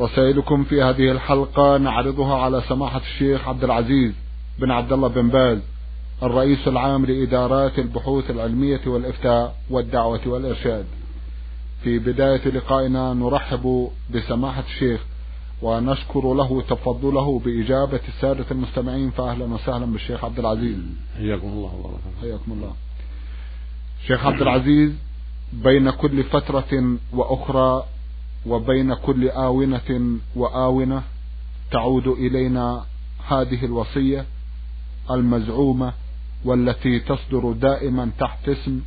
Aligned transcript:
رسائلكم 0.00 0.64
في 0.64 0.82
هذه 0.82 1.10
الحلقة 1.10 1.76
نعرضها 1.76 2.34
على 2.34 2.62
سماحة 2.68 3.00
الشيخ 3.00 3.48
عبد 3.48 3.64
العزيز 3.64 4.12
بن 4.58 4.70
عبد 4.70 4.92
الله 4.92 5.08
بن 5.08 5.28
باز 5.28 5.58
الرئيس 6.22 6.68
العام 6.68 7.06
لإدارات 7.06 7.78
البحوث 7.78 8.30
العلمية 8.30 8.80
والإفتاء 8.86 9.56
والدعوة 9.70 10.20
والإرشاد. 10.26 10.84
في 11.82 11.98
بداية 11.98 12.48
لقائنا 12.48 13.14
نرحب 13.14 13.90
بسماحة 14.14 14.64
الشيخ 14.68 15.00
ونشكر 15.62 16.34
له 16.34 16.62
تفضله 16.62 17.38
بإجابة 17.38 18.00
السادة 18.08 18.44
المستمعين 18.50 19.10
فأهلا 19.10 19.44
وسهلا 19.44 19.86
بالشيخ 19.86 20.24
عبد 20.24 20.38
العزيز. 20.38 20.78
حياكم 21.16 21.48
الله 21.48 21.74
وبارك 21.74 22.00
حياكم 22.20 22.52
الله. 22.52 22.72
شيخ 24.06 24.26
عبد 24.26 24.42
العزيز 24.42 24.92
بين 25.52 25.90
كل 25.90 26.24
فترة 26.24 26.96
وأخرى 27.12 27.84
وبين 28.46 28.94
كل 28.94 29.28
آونة 29.28 30.18
وآونة 30.36 31.02
تعود 31.72 32.06
إلينا 32.06 32.84
هذه 33.28 33.64
الوصية 33.64 34.24
المزعومة 35.10 35.92
والتي 36.44 37.00
تصدر 37.00 37.52
دائما 37.52 38.10
تحت 38.18 38.48
اسم 38.48 38.80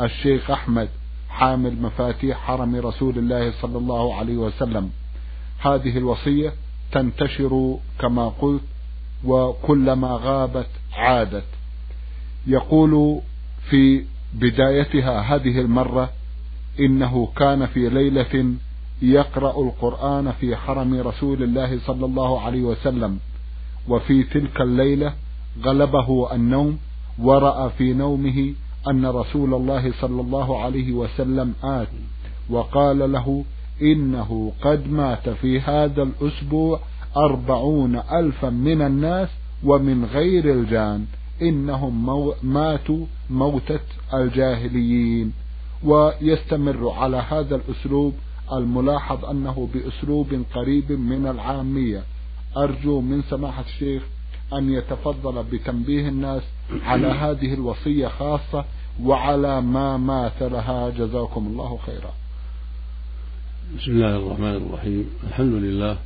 الشيخ 0.00 0.50
أحمد 0.50 0.88
حامل 1.28 1.82
مفاتيح 1.82 2.38
حرم 2.38 2.76
رسول 2.76 3.18
الله 3.18 3.52
صلى 3.60 3.78
الله 3.78 4.14
عليه 4.14 4.36
وسلم. 4.36 4.90
هذه 5.58 5.98
الوصية 5.98 6.52
تنتشر 6.92 7.78
كما 7.98 8.28
قلت 8.28 8.62
وكلما 9.24 10.20
غابت 10.22 10.68
عادت. 10.92 11.44
يقول 12.46 13.20
في 13.70 14.04
بدايتها 14.34 15.20
هذه 15.20 15.60
المرة 15.60 16.10
إنه 16.80 17.28
كان 17.36 17.66
في 17.66 17.88
ليلة 17.88 18.54
يقرأ 19.02 19.62
القرآن 19.62 20.32
في 20.40 20.56
حرم 20.56 21.00
رسول 21.00 21.42
الله 21.42 21.78
صلى 21.86 22.06
الله 22.06 22.40
عليه 22.40 22.62
وسلم 22.62 23.18
وفي 23.88 24.22
تلك 24.22 24.60
الليلة 24.60 25.14
غلبه 25.64 26.34
النوم 26.34 26.78
ورأى 27.18 27.70
في 27.78 27.92
نومه 27.92 28.54
أن 28.88 29.06
رسول 29.06 29.54
الله 29.54 29.92
صلى 30.00 30.20
الله 30.20 30.62
عليه 30.62 30.92
وسلم 30.92 31.54
آت 31.64 31.88
وقال 32.50 33.12
له 33.12 33.44
إنه 33.82 34.52
قد 34.62 34.90
مات 34.90 35.28
في 35.28 35.60
هذا 35.60 36.02
الأسبوع 36.02 36.80
أربعون 37.16 37.96
ألفا 37.96 38.50
من 38.50 38.82
الناس 38.82 39.28
ومن 39.64 40.04
غير 40.04 40.52
الجان 40.52 41.06
إنهم 41.42 42.06
مو 42.06 42.34
ماتوا 42.42 43.06
موتة 43.30 43.80
الجاهليين. 44.14 45.32
ويستمر 45.84 46.90
على 46.90 47.16
هذا 47.16 47.56
الأسلوب 47.56 48.14
الملاحظ 48.58 49.24
أنه 49.24 49.68
بأسلوب 49.74 50.42
قريب 50.54 50.92
من 50.92 51.26
العامية. 51.26 52.02
أرجو 52.56 53.00
من 53.00 53.22
سماحة 53.22 53.64
الشيخ 53.74 54.02
أن 54.52 54.72
يتفضل 54.72 55.44
بتنبيه 55.52 56.08
الناس 56.08 56.42
على 56.84 57.06
هذه 57.06 57.54
الوصية 57.54 58.08
خاصة 58.08 58.64
وعلى 59.02 59.60
ما 59.60 59.96
ماثلها 59.96 60.90
جزاكم 60.90 61.46
الله 61.46 61.78
خيرا. 61.86 62.12
بسم 63.78 63.90
الله 63.90 64.16
الرحمن 64.16 64.56
الرحيم. 64.56 65.10
الحمد 65.28 65.52
لله 65.54 65.96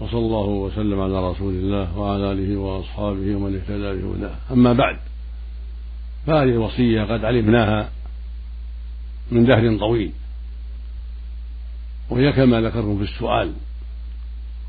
وصلى 0.00 0.18
الله 0.18 0.46
وسلم 0.46 1.00
على 1.00 1.30
رسول 1.30 1.54
الله 1.54 1.98
وعلى 1.98 2.32
آله 2.32 2.56
وأصحابه 2.56 3.36
ومن 3.36 3.56
اهتدى 3.56 4.02
بهداه. 4.02 4.34
أما 4.50 4.72
بعد 4.72 4.96
فهذه 6.26 6.48
الوصية 6.48 7.02
قد 7.02 7.24
علمناها 7.24 7.90
من 9.30 9.44
دهر 9.44 9.78
طويل. 9.78 10.12
وهي 12.10 12.32
كما 12.32 12.60
ذكرتم 12.60 12.98
في 12.98 13.12
السؤال 13.12 13.52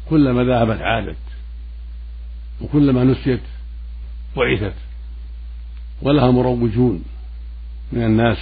كلما 0.10 0.44
ذهبت 0.44 0.82
عادت 0.82 1.18
وكلما 2.62 3.04
نسيت 3.04 3.42
بعثت 4.38 4.76
ولها 6.02 6.32
مروجون 6.32 7.04
من 7.92 8.04
الناس 8.04 8.38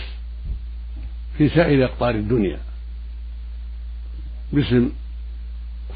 في 1.38 1.50
سائر 1.50 1.86
أقطار 1.86 2.16
الدنيا. 2.16 2.60
باسم 4.54 4.90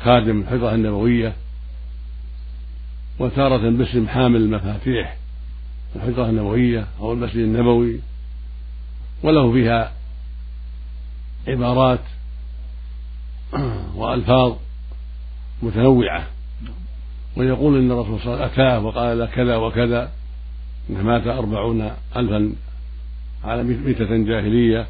خادم 0.04 0.42
الحجرة 0.42 0.76
النبوية 0.76 1.36
وتارة 3.20 3.70
باسم 3.70 4.08
حامل 4.08 4.42
المفاتيح 4.42 5.18
الحجرة 5.96 6.30
النبوية 6.30 6.88
أو 7.00 7.14
المسجد 7.14 7.38
النبوي 7.38 8.00
وله 9.24 9.54
فيها 9.54 9.94
عبارات 11.48 12.00
وألفاظ 14.02 14.54
متنوعة. 15.64 16.28
ويقول 17.38 17.78
إن 17.78 17.92
الرسول 17.92 18.20
صلى 18.20 18.34
الله 18.34 18.44
عليه 18.44 18.54
وسلم 18.54 18.64
أتاه 18.64 18.86
وقال 18.86 19.26
كذا 19.26 19.56
وكذا 19.56 20.12
إنه 20.90 21.02
مات 21.02 21.28
أربعون 21.28 21.92
ألفا 22.16 22.54
على 23.44 23.64
ميتة 23.64 24.18
جاهلية. 24.18 24.88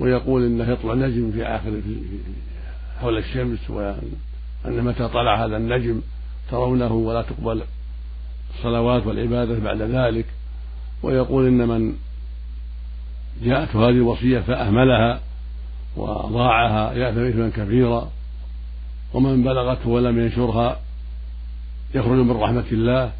ويقول 0.00 0.44
إنه 0.46 0.70
يطلع 0.70 0.94
نجم 0.94 1.32
في 1.32 1.44
آخر 1.44 1.70
في 1.70 1.96
حول 3.00 3.18
الشمس 3.18 3.70
وأن 3.70 4.84
متى 4.84 5.08
طلع 5.08 5.44
هذا 5.44 5.56
النجم 5.56 6.00
ترونه 6.50 6.92
ولا 6.92 7.22
تقبل 7.22 7.62
الصلوات 8.54 9.06
والعبادة 9.06 9.58
بعد 9.58 9.82
ذلك. 9.82 10.26
ويقول 11.02 11.46
إن 11.46 11.68
من 11.68 11.94
جاءته 13.42 13.88
هذه 13.88 13.90
الوصية 13.90 14.38
فأهملها 14.38 15.20
وأضاعها 15.96 16.92
يأثم 16.92 17.20
إثما 17.20 17.50
كبيرا 17.50 18.10
ومن 19.14 19.42
بلغته 19.42 19.88
ولم 19.88 20.18
ينشرها 20.18 20.80
يخرج 21.94 22.18
من 22.18 22.30
رحمة 22.30 22.64
الله 22.72 23.12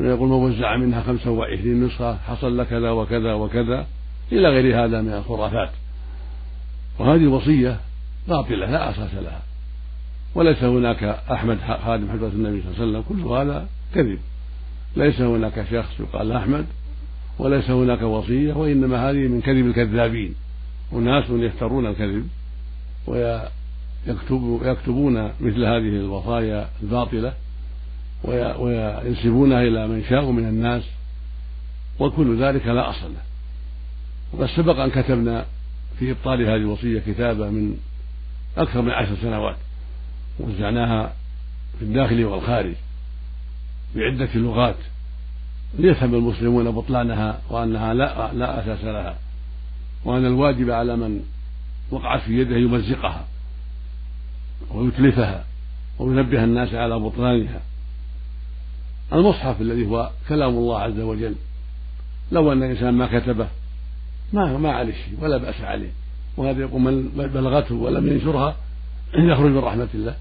ويقول 0.00 0.28
من 0.28 0.34
وزع 0.34 0.76
منها 0.76 1.02
خمسة 1.02 1.30
وعشرين 1.30 1.84
نسخة 1.84 2.16
حصل 2.16 2.56
له 2.56 2.64
كذا 2.64 2.90
وكذا 2.90 3.32
وكذا 3.32 3.86
إلى 4.32 4.48
غير 4.48 4.84
هذا 4.84 5.00
من 5.00 5.12
الخرافات. 5.12 5.70
وهذه 6.98 7.20
الوصية 7.20 7.80
باطلة 8.28 8.70
لا 8.70 8.90
أساس 8.90 9.14
لها. 9.14 9.42
وليس 10.34 10.64
هناك 10.64 11.04
أحمد 11.32 11.58
خادم 11.84 12.10
حضرة 12.10 12.28
النبي 12.28 12.62
صلى 12.62 12.84
الله 12.84 12.98
عليه 12.98 12.98
وسلم. 12.98 13.02
كل 13.08 13.28
هذا 13.28 13.68
كذب. 13.94 14.18
ليس 14.96 15.20
هناك 15.20 15.66
شخص 15.70 16.00
يقال 16.00 16.32
أحمد 16.32 16.66
وليس 17.38 17.70
هناك 17.70 18.02
وصية 18.02 18.52
وإنما 18.52 19.10
هذه 19.10 19.28
من 19.28 19.40
كذب 19.40 19.66
الكذابين. 19.66 20.34
أناس 20.92 21.24
يفترون 21.30 21.86
الكذب 21.86 22.28
ويكتبون 24.30 25.24
مثل 25.40 25.64
هذه 25.64 25.96
الوصايا 26.00 26.68
الباطلة 26.82 27.34
وينسبونها 28.58 29.62
إلى 29.62 29.88
من 29.88 30.04
شاءوا 30.04 30.32
من 30.32 30.48
الناس 30.48 30.82
وكل 31.98 32.42
ذلك 32.42 32.66
لا 32.66 32.90
أصل 32.90 33.12
له. 33.12 33.22
وقد 34.32 34.46
سبق 34.46 34.78
أن 34.78 34.90
كتبنا 34.90 35.46
في 35.98 36.10
إبطال 36.10 36.42
هذه 36.42 36.56
الوصية 36.56 36.98
كتابة 37.00 37.50
من 37.50 37.76
أكثر 38.56 38.82
من 38.82 38.90
عشر 38.90 39.16
سنوات 39.22 39.56
وزعناها 40.40 41.12
في 41.78 41.84
الداخل 41.84 42.24
والخارج 42.24 42.74
بعدة 43.96 44.28
لغات 44.34 44.76
ليفهم 45.78 46.14
المسلمون 46.14 46.70
بطلانها 46.70 47.40
وأنها 47.50 47.94
لا 47.94 48.32
لا 48.32 48.64
أساس 48.64 48.84
لها 48.84 49.18
وأن 50.04 50.26
الواجب 50.26 50.70
على 50.70 50.96
من 50.96 51.20
وقعت 51.90 52.20
في 52.20 52.40
يده 52.40 52.56
يمزقها. 52.56 53.26
ويتلفها 54.70 55.44
وينبه 55.98 56.44
الناس 56.44 56.74
على 56.74 56.98
بطلانها. 56.98 57.60
المصحف 59.12 59.60
الذي 59.60 59.86
هو 59.86 60.10
كلام 60.28 60.50
الله 60.50 60.78
عز 60.78 61.00
وجل 61.00 61.34
لو 62.32 62.52
أن 62.52 62.62
الإنسان 62.62 62.94
ما 62.94 63.18
كتبه 63.18 63.48
ما 64.32 64.58
ما 64.58 64.72
عليه 64.72 64.92
شيء 64.92 65.18
ولا 65.20 65.36
بأس 65.36 65.60
عليه. 65.60 65.90
وهذا 66.36 66.60
يقول 66.60 66.80
من 66.80 67.08
بلغته 67.34 67.74
ولم 67.74 68.06
ينشرها 68.06 68.56
يخرج 69.14 69.50
من 69.50 69.58
رحمة 69.58 69.88
الله. 69.94 70.14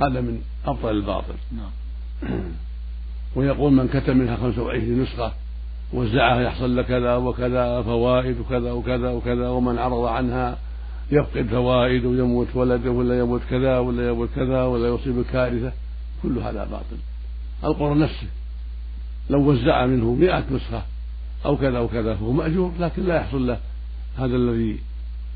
هذا 0.00 0.20
من 0.20 0.42
أبطل 0.66 0.90
الباطل. 0.90 1.34
نعم. 1.52 1.70
ويقول 3.36 3.72
من 3.72 3.88
كتب 3.88 4.16
منها 4.16 4.36
25 4.36 5.02
نسخة 5.02 5.32
وزعها 5.92 6.40
يحصل 6.40 6.76
له 6.76 6.82
كذا 6.82 7.16
وكذا 7.16 7.82
فوائد 7.82 8.40
وكذا 8.40 8.72
وكذا 8.72 9.10
وكذا 9.10 9.48
ومن 9.48 9.78
عرض 9.78 10.04
عنها 10.04 10.58
يفقد 11.10 11.46
فوائد 11.46 12.04
ويموت 12.04 12.46
ولده 12.54 12.90
ولا 12.90 13.18
يموت 13.18 13.40
كذا 13.50 13.78
ولا 13.78 14.08
يموت 14.08 14.28
كذا 14.36 14.62
ولا 14.62 14.88
يصيب 14.88 15.24
كارثة 15.32 15.72
كل 16.22 16.38
هذا 16.38 16.64
باطل. 16.64 16.96
القرآن 17.64 17.98
نفسه 17.98 18.26
لو 19.30 19.50
وزع 19.50 19.86
منه 19.86 20.14
مئة 20.14 20.44
نسخة 20.50 20.82
أو 21.44 21.56
كذا 21.56 21.78
أو 21.78 21.88
كذا 21.88 22.14
فهو 22.14 22.32
مأجور 22.32 22.72
لكن 22.80 23.04
لا 23.04 23.16
يحصل 23.16 23.46
له 23.46 23.58
هذا 24.18 24.36
الذي 24.36 24.78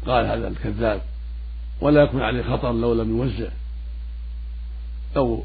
قال 0.06 0.26
هذا 0.26 0.48
الكذاب. 0.48 1.02
ولا 1.80 2.02
يكون 2.02 2.22
عليه 2.22 2.42
خطر 2.42 2.72
لو 2.72 2.94
لم 2.94 3.18
يوزع. 3.18 3.48
لو 5.16 5.44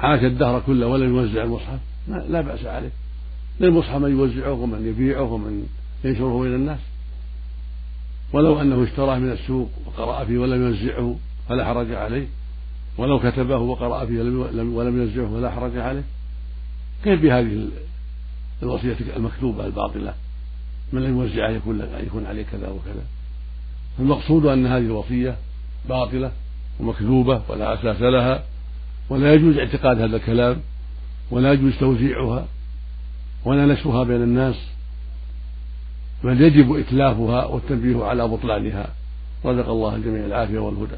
عاش 0.00 0.24
الدهر 0.24 0.60
كله 0.60 0.86
ولم 0.86 1.16
يوزع 1.16 1.42
المصحف 1.42 1.78
لا 2.08 2.40
بأس 2.40 2.64
عليه. 2.64 2.92
للمصحف 3.60 3.96
من 3.96 4.10
يوزعه 4.10 4.52
ومن 4.52 4.86
يبيعه 4.86 5.32
ومن 5.32 5.66
ينشره 6.04 6.42
إلى 6.42 6.56
الناس. 6.56 6.80
ولو 8.32 8.60
أنه 8.60 8.84
اشتراه 8.84 9.18
من 9.18 9.32
السوق 9.32 9.70
وقرأ 9.86 10.24
فيه 10.24 10.38
ولم 10.38 10.62
يوزعه 10.62 11.16
فلا 11.48 11.64
حرج 11.64 11.92
عليه. 11.92 12.26
ولو 12.98 13.18
كتبه 13.18 13.56
وقرأ 13.56 14.06
فيه 14.06 14.20
ولم 14.60 15.02
يوزعه 15.02 15.34
فلا 15.34 15.50
حرج 15.50 15.76
عليه. 15.76 16.02
كيف 17.04 17.22
بهذه 17.22 17.68
الوصية 18.62 18.96
المكتوبة 19.16 19.66
الباطلة؟ 19.66 20.14
من 20.92 21.02
لم 21.02 21.20
يوزعها 21.20 21.50
يكون 21.50 21.88
يكون 22.06 22.26
عليه 22.26 22.42
كذا 22.42 22.68
وكذا. 22.68 23.04
المقصود 23.98 24.46
أن 24.46 24.66
هذه 24.66 24.86
الوصية 24.86 25.36
باطلة 25.88 26.32
ومكذوبة 26.80 27.42
ولا 27.48 27.74
أساس 27.74 28.02
لها 28.02 28.44
ولا 29.08 29.34
يجوز 29.34 29.58
اعتقاد 29.58 30.00
هذا 30.00 30.16
الكلام 30.16 30.56
ولا 31.30 31.52
يجوز 31.52 31.72
توزيعها 31.78 32.46
ولا 33.44 33.66
نشرها 33.66 34.04
بين 34.04 34.22
الناس. 34.22 34.56
بل 36.24 36.40
يجب 36.40 36.76
إتلافها 36.76 37.44
والتنبيه 37.44 38.04
على 38.04 38.28
بطلانها. 38.28 38.94
رزق 39.44 39.68
الله 39.68 39.96
الجميع 39.96 40.26
العافية 40.26 40.58
والهدى. 40.58 40.96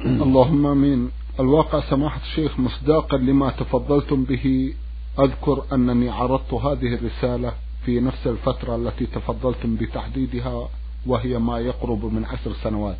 اللهم 0.00 0.66
آمين. 0.66 1.10
الواقع 1.40 1.80
سماحة 1.80 2.20
الشيخ 2.20 2.60
مصداقا 2.60 3.16
لما 3.16 3.50
تفضلتم 3.50 4.24
به. 4.24 4.74
أذكر 5.18 5.62
أنني 5.72 6.08
عرضت 6.10 6.54
هذه 6.54 6.94
الرسالة 6.94 7.52
في 7.84 8.00
نفس 8.00 8.26
الفترة 8.26 8.76
التي 8.76 9.06
تفضلتم 9.06 9.76
بتحديدها 9.76 10.68
وهي 11.06 11.38
ما 11.38 11.58
يقرب 11.58 12.04
من 12.04 12.24
عشر 12.24 12.52
سنوات. 12.62 12.96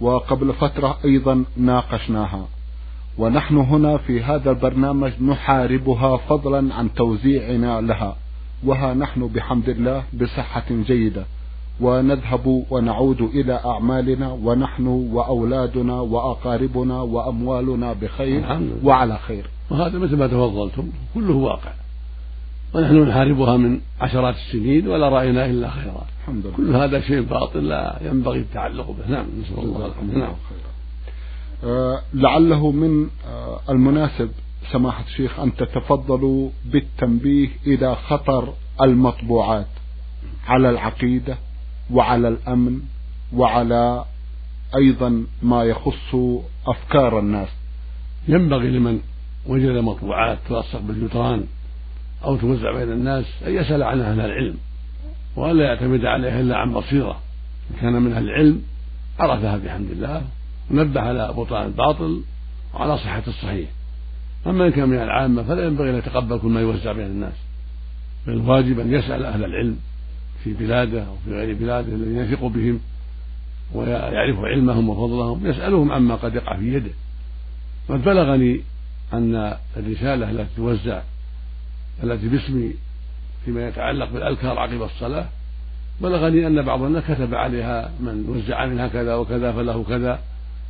وقبل 0.00 0.52
فترة 0.52 0.98
أيضا 1.04 1.44
ناقشناها. 1.56 2.48
ونحن 3.18 3.56
هنا 3.56 3.96
في 3.96 4.22
هذا 4.22 4.50
البرنامج 4.50 5.12
نحاربها 5.22 6.16
فضلا 6.16 6.74
عن 6.74 6.94
توزيعنا 6.94 7.80
لها. 7.80 8.16
وها 8.64 8.94
نحن 8.94 9.26
بحمد 9.26 9.68
الله 9.68 10.02
بصحة 10.20 10.64
جيدة. 10.70 11.24
ونذهب 11.80 12.64
ونعود 12.70 13.20
إلى 13.20 13.60
أعمالنا 13.64 14.32
ونحن 14.32 14.86
وأولادنا 14.86 16.00
وأقاربنا 16.00 17.00
وأموالنا 17.02 17.92
بخير 17.92 18.60
وعلى 18.84 19.18
خير. 19.18 19.50
وهذا 19.70 19.98
مثل 19.98 20.16
ما 20.16 20.26
تفضلتم 20.26 20.88
كله 21.14 21.34
واقع. 21.34 21.72
ونحن 22.74 23.02
نحاربها 23.02 23.56
من 23.56 23.80
عشرات 24.00 24.34
السنين 24.34 24.88
ولا 24.88 25.08
رأينا 25.08 25.46
إلا 25.46 25.70
خيرا 25.70 26.04
الحمد 26.20 26.46
لله. 26.46 26.56
كل 26.56 26.76
هذا 26.76 27.00
شيء 27.00 27.20
باطل 27.20 27.68
لا 27.68 27.98
ينبغي 28.02 28.38
التعلق 28.38 28.90
به. 28.90 29.10
نعم 29.10 29.26
نسأل 29.40 29.58
الله 29.64 29.86
الحمد 29.86 30.14
نعم 30.14 30.34
آه 31.64 32.00
لعله 32.14 32.70
من 32.70 33.06
آه 33.26 33.60
المناسب 33.70 34.30
سماحة 34.72 35.04
الشيخ 35.04 35.40
أن 35.40 35.56
تتفضلوا 35.56 36.50
بالتنبيه 36.64 37.48
إلى 37.66 37.96
خطر 37.96 38.54
المطبوعات 38.82 39.66
على 40.46 40.70
العقيدة 40.70 41.38
وعلى 41.90 42.28
الأمن 42.28 42.80
وعلى 43.32 44.04
أيضا 44.76 45.26
ما 45.42 45.64
يخص 45.64 46.14
أفكار 46.66 47.18
الناس. 47.18 47.48
ينبغي 48.28 48.70
لمن 48.70 49.00
وجد 49.46 49.76
مطبوعات 49.76 50.38
تلصق 50.48 50.80
بالجدران 50.80 51.44
أو 52.24 52.36
توزع 52.36 52.72
بين 52.72 52.92
الناس 52.92 53.24
أن 53.46 53.54
يسأل 53.54 53.82
عنها 53.82 54.12
أهل 54.12 54.20
العلم 54.20 54.56
وألا 55.36 55.64
يعتمد 55.64 56.04
عليها 56.04 56.40
إلا 56.40 56.56
عن 56.56 56.72
بصيرة. 56.72 57.20
إن 57.70 57.80
كان 57.80 57.92
من 58.02 58.12
أهل 58.12 58.24
العلم 58.24 58.62
عرفها 59.18 59.56
بحمد 59.56 59.90
الله 59.90 60.22
ونبه 60.70 61.00
على 61.00 61.32
بطلان 61.36 61.66
الباطل 61.66 62.22
وعلى 62.74 62.98
صحة 62.98 63.22
الصحيح. 63.26 63.68
أما 64.46 64.66
إن 64.66 64.70
كان 64.70 64.88
من 64.88 64.98
العامة 64.98 65.42
فلا 65.42 65.66
ينبغي 65.66 65.90
أن 65.90 65.94
يتقبل 65.94 66.38
كل 66.38 66.48
ما 66.48 66.60
يوزع 66.60 66.92
بين 66.92 67.06
الناس. 67.06 67.34
بل 68.26 68.32
الواجب 68.32 68.80
أن 68.80 68.92
يسأل 68.92 69.24
أهل 69.24 69.44
العلم 69.44 69.76
في 70.44 70.52
بلاده 70.52 71.02
أو 71.02 71.16
في 71.24 71.30
غير 71.32 71.54
بلاده 71.54 71.92
الذين 71.92 72.18
يثق 72.18 72.46
بهم 72.46 72.80
ويعرف 73.74 74.38
علمهم 74.38 74.88
وفضلهم 74.88 75.46
يسألهم 75.46 75.92
عما 75.92 76.14
قد 76.14 76.34
يقع 76.34 76.56
في 76.56 76.74
يده. 76.74 76.90
قد 77.88 78.04
بلغني 78.04 78.60
أن 79.12 79.56
الرسالة 79.76 80.30
التي 80.30 80.56
توزع 80.56 81.02
التي 82.02 82.28
باسمي 82.28 82.74
فيما 83.44 83.68
يتعلق 83.68 84.12
بالأذكار 84.12 84.58
عقب 84.58 84.82
الصلاة 84.82 85.28
بلغني 86.00 86.46
أن 86.46 86.62
بعض 86.62 86.82
الناس 86.82 87.04
كتب 87.04 87.34
عليها 87.34 87.90
من 88.00 88.24
وزع 88.28 88.66
منها 88.66 88.88
كذا 88.88 89.14
وكذا 89.14 89.52
فله 89.52 89.84
كذا 89.84 90.20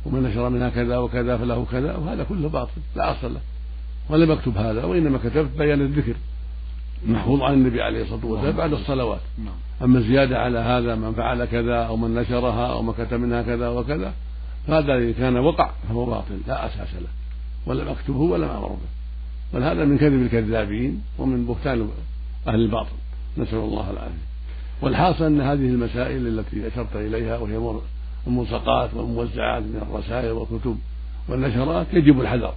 ومن 0.05 0.23
نشر 0.23 0.49
منها 0.49 0.69
كذا 0.69 0.97
وكذا 0.97 1.37
فله 1.37 1.65
كذا 1.71 1.95
وهذا 1.95 2.23
كله 2.23 2.49
باطل 2.49 2.81
لا 2.95 3.11
أصل 3.11 3.33
له. 3.33 3.41
ولم 4.09 4.31
أكتب 4.31 4.57
هذا 4.57 4.83
وإنما 4.83 5.17
كتبت 5.17 5.57
بيان 5.57 5.81
الذكر 5.81 6.15
محفوظ 7.07 7.41
عن 7.41 7.53
النبي 7.53 7.81
عليه 7.81 8.03
الصلاة 8.03 8.25
والسلام 8.25 8.55
بعد 8.55 8.73
الصلوات. 8.73 9.19
نعم. 9.37 9.53
أما 9.81 9.99
الزيادة 9.99 10.39
على 10.39 10.59
هذا 10.59 10.95
من 10.95 11.13
فعل 11.13 11.45
كذا 11.45 11.75
أو 11.75 11.97
من 11.97 12.15
نشرها 12.15 12.81
من 12.81 12.93
كتب 12.93 13.19
منها 13.19 13.41
كذا 13.41 13.69
وكذا 13.69 14.13
فهذا 14.67 14.97
إذا 14.97 15.11
كان 15.11 15.37
وقع 15.37 15.71
فهو 15.89 16.05
باطل 16.05 16.39
لا 16.47 16.65
أساس 16.65 16.93
له 16.93 17.09
ولم 17.65 17.87
أكتبه 17.87 18.19
ولم 18.19 18.49
أمر 18.49 18.67
به. 18.67 18.89
بل 19.53 19.63
هذا 19.63 19.85
من 19.85 19.97
كذب 19.97 20.21
الكذابين 20.21 21.01
ومن 21.17 21.45
بهتان 21.45 21.89
أهل 22.47 22.55
الباطل. 22.55 22.95
نسأل 23.37 23.57
الله 23.57 23.91
العافية. 23.91 24.29
والحاصل 24.81 25.25
أن 25.25 25.41
هذه 25.41 25.69
المسائل 25.69 26.27
التي 26.27 26.67
أشرت 26.67 26.95
إليها 26.95 27.37
وهي 27.37 27.79
الملصقات 28.27 28.93
والموزعات 28.93 29.63
من 29.63 29.87
الرسائل 29.91 30.31
والكتب 30.31 30.77
والنشرات 31.29 31.87
يجب 31.93 32.21
الحذر. 32.21 32.53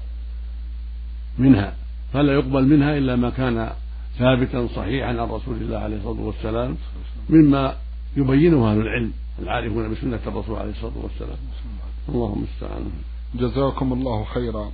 منها 1.39 1.75
فلا 2.13 2.33
يقبل 2.33 2.67
منها 2.69 2.99
إلا 2.99 3.17
ما 3.17 3.31
كان 3.31 3.71
ثابتا 4.19 4.67
صحيحا 4.77 5.09
عن 5.09 5.19
رسول 5.19 5.57
الله 5.57 5.79
عليه 5.79 5.97
الصلاة 5.97 6.21
والسلام 6.21 6.77
مما 7.31 7.77
يبينه 8.17 8.71
أهل 8.71 8.81
العلم 8.81 9.13
العارفون 9.39 9.91
بسنة 9.91 10.21
الرسول 10.27 10.59
عليه 10.59 10.71
الصلاة 10.71 10.93
والسلام. 11.03 11.39
اللهم 12.09 12.39
المستعان 12.39 12.91
جزاكم 13.35 13.93
الله 13.93 14.25
خيرا. 14.25 14.73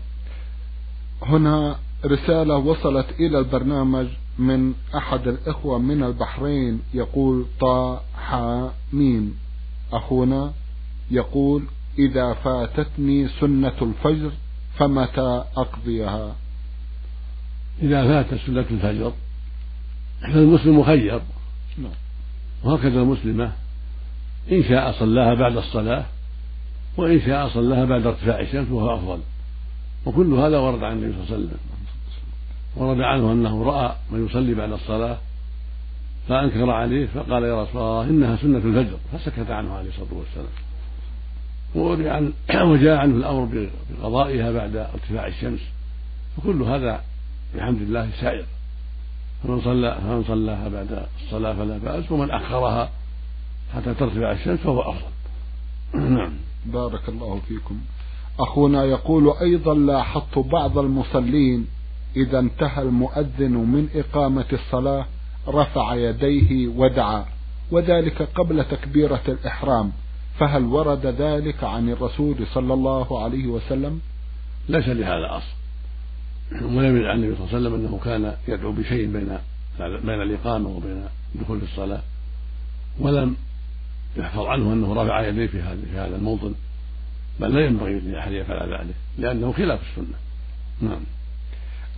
هنا 1.22 1.76
رسالة 2.04 2.56
وصلت 2.56 3.06
إلى 3.20 3.38
البرنامج 3.38 4.06
من 4.38 4.74
أحد 4.96 5.28
الإخوة 5.28 5.78
من 5.78 6.02
البحرين 6.02 6.80
يقول 6.94 7.46
طا 7.60 8.02
حا 8.16 8.72
ميم. 8.92 9.34
أخونا 9.92 10.52
يقول 11.10 11.62
إذا 11.98 12.34
فاتتني 12.34 13.28
سنة 13.28 13.72
الفجر 13.82 14.30
فمتى 14.78 15.44
أقضيها؟ 15.56 16.36
إذا 17.82 18.04
فات 18.04 18.40
سنة 18.46 18.64
الفجر 18.70 19.12
فالمسلم 20.20 20.78
مخير. 20.78 21.20
نعم. 21.78 21.92
وهكذا 22.64 23.00
المسلمة 23.00 23.52
إن 24.52 24.62
شاء 24.62 24.92
صلاها 24.92 25.34
بعد 25.34 25.56
الصلاة 25.56 26.04
وإن 26.96 27.20
شاء 27.20 27.48
صلاها 27.48 27.84
بعد 27.84 28.06
ارتفاع 28.06 28.40
الشمس 28.40 28.70
وهو 28.70 28.94
أفضل. 28.94 29.18
وكل 30.06 30.34
هذا 30.34 30.58
ورد 30.58 30.82
عن 30.82 30.92
النبي 30.92 31.12
صلى 31.12 31.22
الله 31.22 31.34
عليه 31.34 31.44
وسلم. 31.44 31.58
ورد 32.76 33.00
عنه 33.00 33.32
أنه 33.32 33.62
رأى 33.62 33.96
من 34.10 34.26
يصلي 34.26 34.54
بعد 34.54 34.72
الصلاة 34.72 35.18
فأنكر 36.28 36.70
عليه 36.70 37.06
فقال 37.06 37.42
يا 37.42 37.62
رسول 37.62 37.82
الله 37.82 38.02
إنها 38.02 38.36
سنة 38.36 38.58
الفجر 38.58 38.96
فسكت 39.12 39.50
عنه 39.50 39.74
عليه 39.74 39.88
الصلاة 39.88 40.08
والسلام. 40.14 40.52
عن 42.10 42.32
وجاء 42.70 42.96
عنه 42.96 43.16
الأمر 43.16 43.68
بقضائها 44.00 44.52
بعد 44.52 44.76
ارتفاع 44.76 45.26
الشمس. 45.26 45.60
فكل 46.36 46.62
هذا 46.62 47.00
بحمد 47.54 47.82
الله 47.82 48.10
سائر. 48.20 48.44
فمن 49.42 49.60
صلى 49.60 49.98
فمن 50.02 50.24
صلاها 50.24 50.68
بعد 50.68 51.06
الصلاة 51.24 51.52
فلا 51.52 51.78
بأس 51.78 52.12
ومن 52.12 52.30
أخرها 52.30 52.90
حتى 53.74 53.94
ترتفع 53.94 54.32
الشمس 54.32 54.58
فهو 54.58 54.80
أفضل. 54.80 55.10
نعم. 56.16 56.32
بارك 56.66 57.08
الله 57.08 57.40
فيكم. 57.48 57.80
أخونا 58.40 58.84
يقول 58.84 59.34
أيضا 59.40 59.74
لاحظت 59.74 60.38
بعض 60.38 60.78
المصلين 60.78 61.66
إذا 62.16 62.38
انتهى 62.38 62.82
المؤذن 62.82 63.52
من 63.52 63.88
إقامة 63.94 64.46
الصلاة 64.52 65.06
رفع 65.48 65.94
يديه 65.94 66.68
ودعا 66.68 67.24
وذلك 67.70 68.22
قبل 68.22 68.64
تكبيرة 68.64 69.22
الإحرام. 69.28 69.92
فهل 70.38 70.64
ورد 70.64 71.06
ذلك 71.06 71.64
عن 71.64 71.88
الرسول 71.88 72.46
صلى 72.54 72.74
الله 72.74 73.22
عليه 73.22 73.46
وسلم؟ 73.46 74.00
ليس 74.68 74.88
لهذا 74.88 75.36
أصل. 75.36 75.57
ولم 76.52 76.96
يرد 76.96 77.06
عن 77.06 77.16
النبي 77.16 77.36
صلى 77.36 77.44
الله 77.44 77.54
عليه 77.54 77.66
وسلم 77.66 77.74
أنه 77.74 78.00
كان 78.04 78.34
يدعو 78.48 78.72
بشيء 78.72 79.06
بين 79.06 79.38
بين 79.78 80.22
الإقامة 80.22 80.68
وبين 80.68 81.04
دخول 81.34 81.58
الصلاة 81.62 82.02
ولم 83.00 83.36
يحفظ 84.16 84.46
عنه 84.46 84.72
أنه 84.72 85.02
رفع 85.02 85.28
يديه 85.28 85.46
في 85.46 85.62
هذا 85.62 85.80
في 85.92 85.98
هذا 85.98 86.16
الموطن. 86.16 86.54
بل 87.40 87.54
لا 87.54 87.66
ينبغي 87.66 88.00
لأحد 88.00 88.32
يفعل 88.32 88.72
ذلك 88.72 88.94
لأنه 89.18 89.52
خلاف 89.52 89.80
السنة. 89.90 90.16
نعم. 90.80 91.00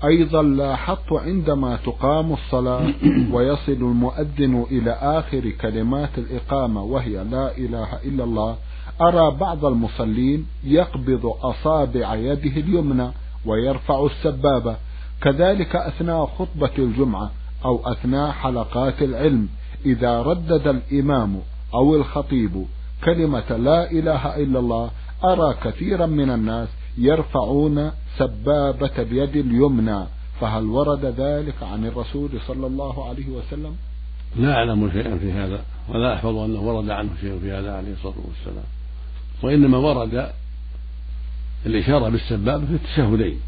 أيضا 0.05 0.43
لاحظت 0.43 1.13
عندما 1.13 1.77
تقام 1.77 2.33
الصلاة 2.33 2.93
ويصل 3.33 3.73
المؤذن 3.73 4.67
إلى 4.71 4.91
آخر 4.91 5.51
كلمات 5.51 6.19
الإقامة 6.19 6.83
وهي 6.83 7.25
لا 7.25 7.59
إله 7.59 7.97
إلا 8.05 8.25
الله 8.25 8.57
أرى 9.01 9.37
بعض 9.37 9.65
المصلين 9.65 10.47
يقبض 10.65 11.27
أصابع 11.27 12.15
يده 12.15 12.61
اليمنى 12.61 13.11
ويرفع 13.47 14.07
السبابة 14.07 14.77
كذلك 15.23 15.77
أثناء 15.77 16.27
خطبة 16.27 16.71
الجمعة 16.79 17.31
أو 17.65 17.93
أثناء 17.93 18.31
حلقات 18.31 19.03
العلم 19.03 19.49
إذا 19.87 20.23
ردد 20.23 20.67
الإمام 20.67 21.41
أو 21.75 21.97
الخطيب 21.97 22.67
كلمة 23.05 23.57
لا 23.57 23.91
إله 23.91 24.37
إلا 24.37 24.59
الله 24.59 24.91
أرى 25.25 25.55
كثيرا 25.65 26.07
من 26.07 26.31
الناس 26.31 26.69
يرفعون 26.99 27.91
سبابة 28.19 28.91
اليد 28.99 29.37
اليمنى. 29.37 30.05
فهل 30.41 30.65
ورد 30.65 31.05
ذلك 31.05 31.63
عن 31.63 31.87
الرسول 31.87 32.31
صلى 32.47 32.67
الله 32.67 33.09
عليه 33.09 33.29
وسلم؟ 33.29 33.77
لا 34.37 34.55
أعلم 34.55 34.91
شيئا 34.91 35.19
في 35.19 35.33
هذا 35.33 35.61
ولا 35.89 36.15
أحفظ 36.15 36.37
أنه 36.37 36.61
ورد 36.61 36.91
عنه 36.91 37.11
شيء 37.21 37.39
في 37.41 37.53
هذا 37.53 37.77
عليه 37.77 37.93
الصلاة 37.93 38.15
والسلام. 38.29 38.65
وإنما 39.43 39.79
ورد 39.79 40.31
الإشارة 41.67 42.09
بالسبابة 42.09 42.67
في 42.67 42.73
التشهدين 42.73 43.41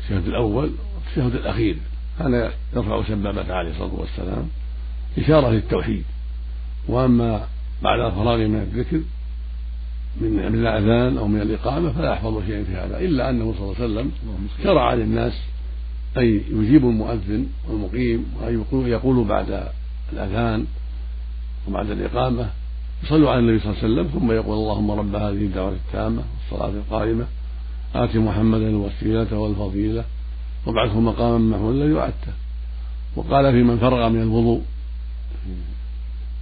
التشهد 0.00 0.26
الأول 0.26 0.70
والتشهد 0.94 1.34
الأخير. 1.34 1.76
كان 2.18 2.50
يرفع 2.76 3.02
سبابته 3.08 3.54
عليه 3.54 3.70
الصلاة 3.70 3.94
والسلام. 3.94 4.48
إشارة 5.18 5.50
للتوحيد. 5.50 6.04
وأما 6.88 7.46
بعد 7.82 8.00
الفراغ 8.00 8.36
من 8.36 8.60
الذكر 8.60 9.00
من 10.20 10.52
من 10.52 10.66
الأذان 10.66 11.18
أو 11.18 11.26
من 11.28 11.40
الإقامة 11.40 11.92
فلا 11.92 12.12
يحفظ 12.12 12.46
شيئا 12.46 12.64
في 12.64 12.72
هذا 12.72 12.98
إلا 12.98 13.30
أنه 13.30 13.54
صلى 13.58 13.62
الله 13.62 13.74
عليه 13.80 13.84
وسلم 13.84 14.10
شرع 14.64 14.94
للناس 14.94 15.32
أن 16.16 16.40
يجيبوا 16.50 16.90
المؤذن 16.90 17.46
والمقيم 17.68 18.26
وأن 18.40 18.64
يقولوا 18.72 19.24
بعد 19.24 19.68
الأذان 20.12 20.66
وبعد 21.68 21.90
الإقامة 21.90 22.50
يصلوا 23.04 23.30
على 23.30 23.38
النبي 23.38 23.58
صلى 23.58 23.72
الله 23.72 23.82
عليه 23.82 23.92
وسلم 23.92 24.20
ثم 24.20 24.32
يقول 24.32 24.56
اللهم 24.58 24.90
رب 24.90 25.14
هذه 25.14 25.44
الدعوة 25.44 25.72
التامة 25.72 26.22
والصلاة 26.50 26.70
القائمة 26.70 27.24
آت 27.94 28.16
محمدا 28.16 28.68
الوسيلة 28.68 29.38
والفضيلة 29.38 30.04
وابعثه 30.66 31.00
مقاما 31.00 31.38
محمودا 31.38 31.86
يعته 31.86 32.32
وقال 33.16 33.52
في 33.52 33.62
من 33.62 33.78
فرغ 33.78 34.08
من 34.08 34.22
الوضوء. 34.22 34.62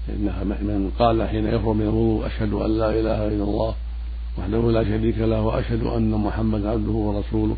إنها 0.09 0.45
من 0.45 0.91
قال 0.99 1.29
حين 1.29 1.47
يفرغ 1.47 1.73
من 1.73 1.83
الوضوء 1.83 2.27
أشهد 2.27 2.53
أن 2.53 2.79
لا 2.79 2.91
إله 2.91 3.29
إلا 3.29 3.45
الله 3.45 3.75
وحده 4.39 4.71
لا 4.71 4.85
شريك 4.85 5.19
له 5.19 5.41
وأشهد 5.43 5.83
أن 5.83 6.11
محمدا 6.11 6.71
عبده 6.71 6.93
ورسوله. 6.93 7.57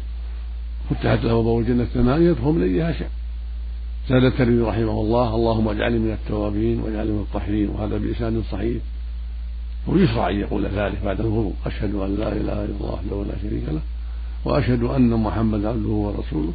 فتحت 0.90 1.24
له 1.24 1.40
أبواب 1.40 1.58
الجنة 1.58 1.82
الثمانية 1.82 2.30
يدخل 2.30 2.50
من 2.50 2.62
أيها 2.62 2.92
شاء 2.92 3.10
زاد 4.08 4.24
الترمذي 4.24 4.62
رحمه 4.62 5.00
الله 5.00 5.34
اللهم 5.34 5.68
اجعلني 5.68 5.98
من 5.98 6.12
التوابين 6.12 6.80
واجعلني 6.80 7.12
من 7.12 7.20
الطاهرين 7.20 7.68
وهذا 7.68 7.98
بإسناد 7.98 8.42
صحيح. 8.52 8.82
ويشرع 9.86 10.30
أن 10.30 10.40
يقول 10.40 10.66
ذلك 10.66 10.98
بعد 11.04 11.20
الوضوء 11.20 11.54
أشهد 11.66 11.94
أن 11.94 12.16
لا 12.16 12.28
إله 12.28 12.64
إلا 12.64 12.74
الله 12.80 12.92
وحده 12.92 13.24
لا 13.32 13.38
شريك 13.42 13.64
له 13.68 13.80
وأشهد 14.44 14.82
أن 14.82 15.10
محمدا 15.10 15.68
عبده 15.68 15.88
ورسوله. 15.88 16.52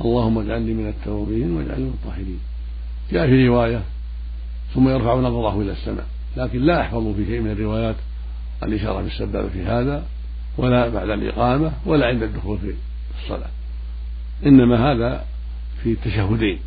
اللهم 0.00 0.38
اجعلني 0.38 0.74
من 0.74 0.88
التوابين 0.88 1.56
واجعلني 1.56 1.84
من 1.84 1.94
الطاهرين. 2.02 2.40
جاء 3.12 3.26
في 3.26 3.48
رواية 3.48 3.82
ثم 4.74 4.88
يرفع 4.88 5.14
نظره 5.14 5.60
إلى 5.60 5.72
السماء 5.72 6.06
لكن 6.36 6.62
لا 6.62 6.80
أحفظ 6.80 7.14
في 7.16 7.26
شيء 7.26 7.40
من 7.40 7.50
الروايات 7.50 7.96
الإشارة 8.62 9.02
بالسبابة 9.02 9.48
في 9.48 9.62
هذا 9.62 10.06
ولا 10.58 10.88
بعد 10.88 11.10
الإقامة 11.10 11.72
ولا 11.86 12.06
عند 12.06 12.22
الدخول 12.22 12.58
في 12.58 12.74
الصلاة. 13.22 13.50
إنما 14.46 14.92
هذا 14.92 15.24
في 15.82 15.92
التشهدين 15.92 16.58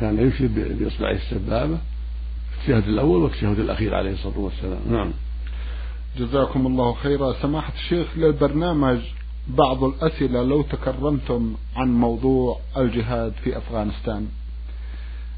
كان 0.00 0.28
يشير 0.28 0.48
بإصبعه 0.80 1.12
السبابة 1.12 1.78
في 2.50 2.72
التشهد 2.72 2.88
الأول 2.88 3.22
والتشهد 3.22 3.58
الأخير 3.58 3.94
عليه 3.94 4.12
الصلاة 4.12 4.38
والسلام. 4.38 4.78
نعم. 4.90 5.12
جزاكم 6.18 6.66
الله 6.66 6.92
خيرا. 6.92 7.32
سماحة 7.42 7.72
الشيخ 7.74 8.06
للبرنامج 8.16 8.98
بعض 9.48 9.84
الأسئلة 9.84 10.42
لو 10.42 10.62
تكرمتم 10.62 11.54
عن 11.76 11.94
موضوع 11.94 12.60
الجهاد 12.76 13.32
في 13.44 13.58
أفغانستان. 13.58 14.26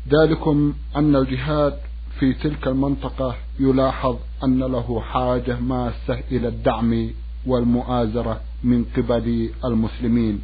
ذلكم 0.09 0.75
أن 0.97 1.17
الجهاد 1.17 1.79
في 2.21 2.33
تلك 2.33 2.69
المنطقة 2.69 3.37
يلاحظ 3.61 4.17
أن 4.45 4.59
له 4.59 5.01
حاجة 5.01 5.61
ماسة 5.61 6.21
إلى 6.31 6.49
الدعم 6.49 7.11
والمؤازرة 7.47 8.41
من 8.65 8.85
قبل 8.97 9.51
المسلمين. 9.65 10.43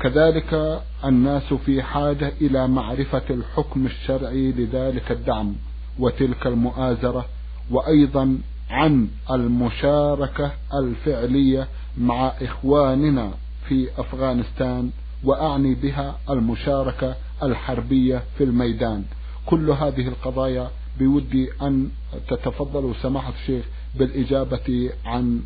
كذلك 0.00 0.82
الناس 1.04 1.54
في 1.54 1.82
حاجة 1.82 2.32
إلى 2.40 2.68
معرفة 2.68 3.22
الحكم 3.30 3.86
الشرعي 3.86 4.52
لذلك 4.52 5.12
الدعم 5.12 5.54
وتلك 5.98 6.46
المؤازرة. 6.46 7.24
وأيضا 7.70 8.38
عن 8.70 9.08
المشاركة 9.30 10.52
الفعلية 10.74 11.68
مع 11.98 12.32
إخواننا 12.42 13.30
في 13.68 13.88
أفغانستان 13.98 14.90
وأعني 15.24 15.74
بها 15.74 16.18
المشاركة 16.30 17.16
الحربية 17.42 18.22
في 18.38 18.44
الميدان. 18.44 19.04
كل 19.46 19.70
هذه 19.70 20.08
القضايا 20.08 20.70
بودي 20.98 21.48
أن 21.62 21.88
تتفضلوا 22.28 22.94
سماحة 23.02 23.32
الشيخ 23.42 23.64
بالإجابة 23.94 24.90
عن 25.04 25.40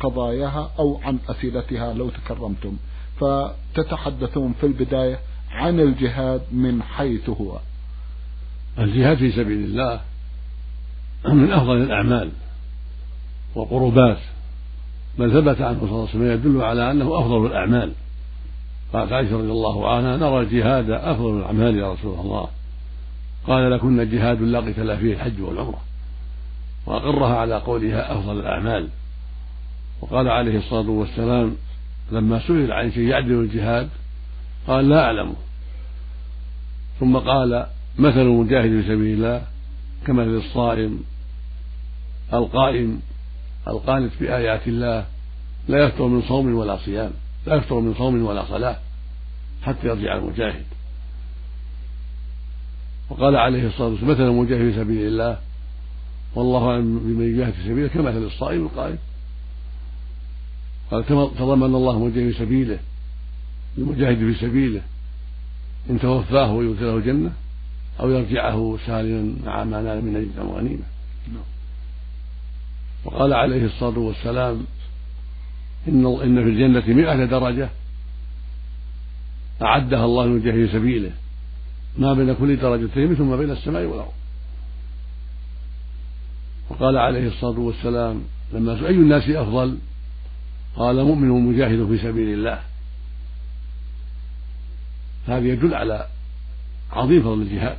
قضاياها 0.00 0.70
أو 0.78 1.00
عن 1.02 1.18
أسئلتها 1.28 1.92
لو 1.92 2.10
تكرمتم. 2.10 2.76
فتتحدثون 3.20 4.54
في 4.60 4.66
البداية 4.66 5.18
عن 5.50 5.80
الجهاد 5.80 6.42
من 6.52 6.82
حيث 6.82 7.28
هو. 7.28 7.58
الجهاد 8.78 9.16
في 9.16 9.32
سبيل 9.32 9.64
الله 9.64 10.00
من 11.28 11.52
أفضل 11.52 11.82
الأعمال. 11.82 12.30
والقربات 13.54 14.18
بل 15.18 15.32
ثبت 15.32 15.60
عنه 15.60 15.78
صلى 15.80 15.88
الله 15.88 16.08
عليه 16.08 16.10
وسلم 16.10 16.32
يدل 16.32 16.62
على 16.62 16.90
أنه 16.90 17.18
أفضل 17.18 17.46
الأعمال. 17.46 17.92
قالت 18.92 19.12
عائشة 19.12 19.36
رضي 19.36 19.50
الله 19.50 19.90
عنها 19.90 20.16
نرى 20.16 20.40
الجهاد 20.40 20.90
أفضل 20.90 21.38
الأعمال 21.38 21.76
يا 21.76 21.92
رسول 21.92 22.20
الله. 22.20 22.48
قال 23.46 23.70
لكن 23.70 24.10
جهاد 24.10 24.42
لا 24.42 24.60
قتال 24.60 24.98
فيه 24.98 25.12
الحج 25.14 25.40
والعمرة. 25.40 25.80
وأقرها 26.86 27.36
على 27.36 27.56
قولها 27.56 28.18
أفضل 28.18 28.40
الأعمال. 28.40 28.88
وقال 30.00 30.28
عليه 30.28 30.58
الصلاة 30.58 30.90
والسلام 30.90 31.56
لما 32.12 32.40
سئل 32.46 32.72
عن 32.72 32.92
شيء 32.92 33.08
يعدل 33.08 33.40
الجهاد 33.40 33.88
قال 34.66 34.88
لا 34.88 35.04
أعلمه 35.04 35.34
ثم 37.00 37.16
قال 37.16 37.66
مثل 37.98 38.20
المجاهد 38.20 38.82
في 38.82 38.82
سبيل 38.82 39.14
الله 39.14 39.42
كمثل 40.06 40.36
الصائم 40.36 41.00
القائم 42.32 43.00
القانت 43.68 44.12
بآيات 44.20 44.68
الله 44.68 45.06
لا 45.68 45.86
يفتر 45.86 46.06
من 46.06 46.22
صوم 46.22 46.54
ولا 46.54 46.76
صيام 46.76 47.10
لا 47.46 47.54
يفتر 47.54 47.80
من 47.80 47.94
صوم 47.94 48.22
ولا 48.22 48.44
صلاة 48.44 48.76
حتى 49.62 49.86
يرجع 49.88 50.16
المجاهد. 50.16 50.64
وقال 53.10 53.36
عليه 53.36 53.66
الصلاة 53.66 53.88
والسلام 53.88 54.10
مثل 54.10 54.22
المجاهد 54.22 54.70
في 54.70 54.76
سبيل 54.76 55.06
الله 55.06 55.38
والله 56.34 56.70
أعلم 56.70 56.98
بمن 56.98 57.34
يجاهد 57.34 57.52
في 57.52 57.62
سبيله 57.62 57.88
كمثل 57.88 58.22
الصائم 58.22 58.62
القائم. 58.62 58.98
قال 60.90 61.06
تضمن 61.38 61.74
الله 61.74 61.98
مجاهد 61.98 62.32
في 62.32 62.38
سبيله 62.38 62.78
المجاهد 63.78 64.18
في 64.18 64.34
سبيله 64.34 64.82
إن 65.90 66.00
توفاه 66.00 66.52
ويدخله 66.52 66.96
الجنة 66.96 67.32
أو 68.00 68.10
يرجعه 68.10 68.78
سالما 68.86 69.34
مع 69.46 69.64
ما 69.64 69.82
نال 69.82 70.04
من 70.04 70.16
أجل 70.16 70.46
وغنيمة 70.46 70.84
وقال 73.04 73.32
عليه 73.32 73.64
الصلاة 73.64 73.98
والسلام 73.98 74.64
إن 75.88 76.06
إن 76.06 76.44
في 76.44 76.50
الجنة 76.50 76.94
مئة 76.94 77.24
درجة 77.24 77.68
أعدها 79.62 80.04
الله 80.04 80.26
للمجاهد 80.26 80.66
في 80.66 80.72
سبيله. 80.72 81.12
ما 81.98 82.14
بين 82.14 82.34
كل 82.34 82.56
درجتين 82.56 83.12
مثل 83.12 83.22
ما 83.22 83.36
بين 83.36 83.50
السماء 83.50 83.84
والأرض. 83.84 84.12
وقال 86.70 86.96
عليه 86.96 87.28
الصلاة 87.28 87.58
والسلام 87.58 88.22
لما 88.52 88.86
أي 88.86 88.94
الناس 88.94 89.28
أفضل؟ 89.28 89.78
قال 90.76 91.04
مؤمن 91.04 91.28
مجاهد 91.28 91.86
في 91.86 91.98
سبيل 91.98 92.38
الله. 92.38 92.60
هذا 95.26 95.46
يدل 95.46 95.74
على 95.74 96.06
عظيم 96.92 97.22
فضل 97.22 97.42
الجهاد. 97.42 97.76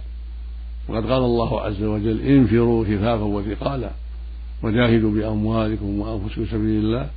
وقد 0.88 1.04
قال 1.04 1.24
الله 1.24 1.62
عز 1.62 1.84
وجل 1.84 2.22
انفروا 2.22 2.86
خفافا 2.86 3.24
وثقالا. 3.24 3.92
وجاهدوا 4.64 5.12
بأموالكم 5.12 6.00
وأنفسكم 6.00 6.46
في 6.46 6.52
سبيل 6.52 6.86
الله. 6.86 7.10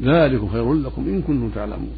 ذلكم 0.00 0.48
خير 0.48 0.74
لكم 0.74 1.08
إن 1.08 1.22
كنتم 1.22 1.50
تعلمون. 1.50 1.96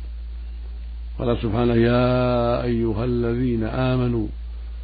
قال 1.18 1.38
سبحانه 1.42 1.74
يا 1.74 2.62
أيها 2.62 3.04
الذين 3.04 3.64
آمنوا 3.64 4.26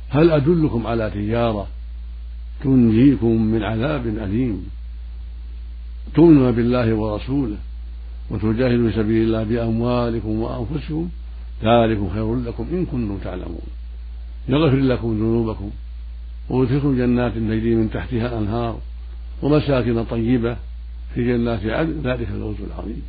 هل 0.08 0.30
أدلكم 0.30 0.86
على 0.86 1.10
تجارة 1.10 1.66
تنجيكم 2.64 3.42
من 3.42 3.62
عذاب 3.62 4.06
أليم؟ 4.06 4.66
تؤمنون 6.14 6.52
بالله 6.52 6.94
ورسوله 6.94 7.56
وتجاهدوا 8.30 8.90
في 8.90 8.96
سبيل 8.96 9.22
الله 9.22 9.42
بأموالكم 9.44 10.28
وأنفسكم؟ 10.28 11.08
ذلكم 11.64 12.10
خير 12.14 12.34
لكم 12.34 12.66
إن 12.72 12.86
كنتم 12.86 13.18
تعلمون. 13.24 13.68
يغفر 14.48 14.76
لكم 14.76 15.08
ذنوبكم. 15.08 15.70
ويدخلكم 16.50 16.96
جنات 16.96 17.32
تجري 17.32 17.74
من 17.74 17.90
تحتها 17.90 18.26
الأنهار. 18.26 18.78
ومساكن 19.42 20.04
طيبة 20.04 20.57
في 21.14 21.25
جنات 21.25 21.66
عدن 21.66 22.11
ذلك 22.11 22.28
الفوز 22.28 22.57
العظيم 22.61 23.02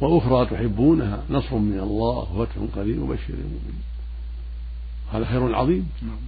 وأخرى 0.00 0.46
تحبونها 0.46 1.22
نصر 1.30 1.56
من 1.56 1.80
الله 1.80 2.32
وفتح 2.34 2.54
قريب 2.76 3.02
وبشر 3.02 3.34
المؤمنين 3.34 3.82
هذا 5.12 5.24
خير 5.24 5.54
عظيم 5.54 5.88
نعم. 6.02 6.18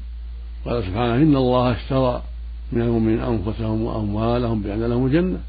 قال 0.64 0.84
سبحانه 0.84 1.14
إن 1.14 1.36
الله 1.36 1.72
اشترى 1.72 2.22
من 2.72 2.82
المؤمنين 2.82 3.20
أنفسهم 3.20 3.82
وأموالهم 3.82 4.62
بأن 4.62 4.82
لهم 4.82 5.06
الجنة 5.06 5.40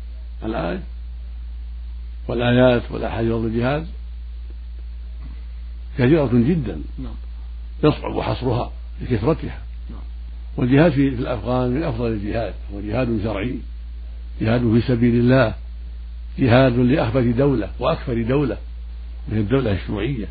الآية 0.44 0.84
والآيات 2.28 2.92
والأحاديث 2.92 3.32
الجهاد 3.32 3.88
كثيرة 5.98 6.30
جدا 6.34 6.82
نعم. 7.00 7.16
يصعب 7.84 8.22
حصرها 8.22 8.72
لكثرتها. 9.02 9.62
والجهاد 10.58 10.92
في 10.92 11.08
الأفغان 11.08 11.72
من 11.72 11.84
أفضل 11.84 12.08
الجهاد 12.08 12.54
هو 12.74 12.82
جهاد 12.82 13.20
شرعي 13.24 13.56
جهاد 14.42 14.62
في 14.62 14.82
سبيل 14.88 15.16
الله 15.16 15.54
جهاد 16.40 16.78
لأخبث 16.78 17.36
دولة 17.36 17.70
وأكثر 17.80 18.22
دولة 18.22 18.58
من 19.28 19.38
الدولة 19.38 19.72
الشيوعية. 19.72 20.28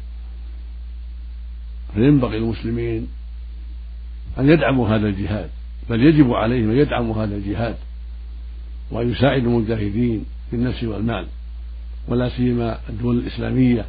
فينبغي 1.95 2.37
المسلمين 2.37 3.09
أن 4.39 4.49
يدعموا 4.49 4.89
هذا 4.89 5.09
الجهاد 5.09 5.51
بل 5.91 6.03
يجب 6.03 6.33
عليهم 6.33 6.71
أن 6.71 6.77
يدعموا 6.77 7.25
هذا 7.25 7.37
الجهاد 7.37 7.77
وأن 8.91 9.13
يساعدوا 9.13 9.59
المجاهدين 9.59 10.25
بالنفس 10.53 10.85
والمال 10.85 11.27
ولا 12.09 12.29
سيما 12.29 12.79
الدول 12.89 13.19
الإسلامية 13.19 13.85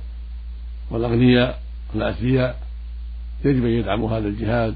والأغنياء 0.92 1.62
والأثرياء 1.94 2.60
يجب 3.46 3.66
أن 3.66 3.72
يدعموا 3.72 4.18
هذا 4.18 4.28
الجهاد 4.28 4.76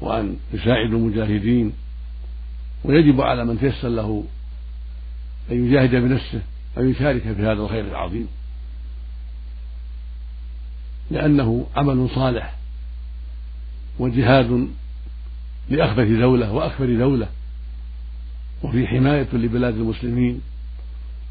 وأن 0.00 0.36
يساعدوا 0.54 0.98
المجاهدين 0.98 1.72
ويجب 2.84 3.20
على 3.20 3.44
من 3.44 3.60
تيسر 3.60 3.88
له 3.88 4.24
أن 5.50 5.66
يجاهد 5.66 5.94
بنفسه 5.94 6.40
أن 6.78 6.90
يشارك 6.90 7.22
في 7.22 7.42
هذا 7.42 7.52
الخير 7.52 7.84
العظيم 7.84 8.28
لأنه 11.10 11.66
عمل 11.76 12.08
صالح 12.14 12.56
وجهاد 13.98 14.68
لأخبث 15.70 16.08
دولة 16.08 16.52
وأكبر 16.52 16.96
دولة 16.96 17.28
وفي 18.62 18.86
حماية 18.86 19.28
لبلاد 19.32 19.74
المسلمين 19.74 20.40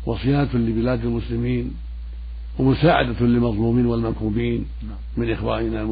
وصيانة 0.06 0.54
لبلاد 0.54 1.06
المسلمين 1.06 1.74
ومساعدة 2.60 3.26
للمظلومين 3.26 3.86
والمنكوبين 3.86 4.66
نعم. 4.84 4.98
من 5.18 5.32
إخواننا 5.32 5.84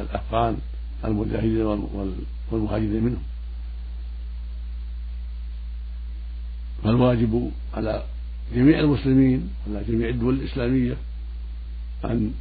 الأفغان 0.00 0.56
المجاهدين 1.04 1.66
والمهاجرين 2.52 3.04
منهم. 3.04 3.22
فالواجب 6.84 7.50
على 7.74 8.04
جميع 8.54 8.80
المسلمين 8.80 9.50
وعلى 9.66 9.84
جميع 9.84 10.08
الدول 10.08 10.34
الإسلامية 10.34 10.96
أن 12.04 12.34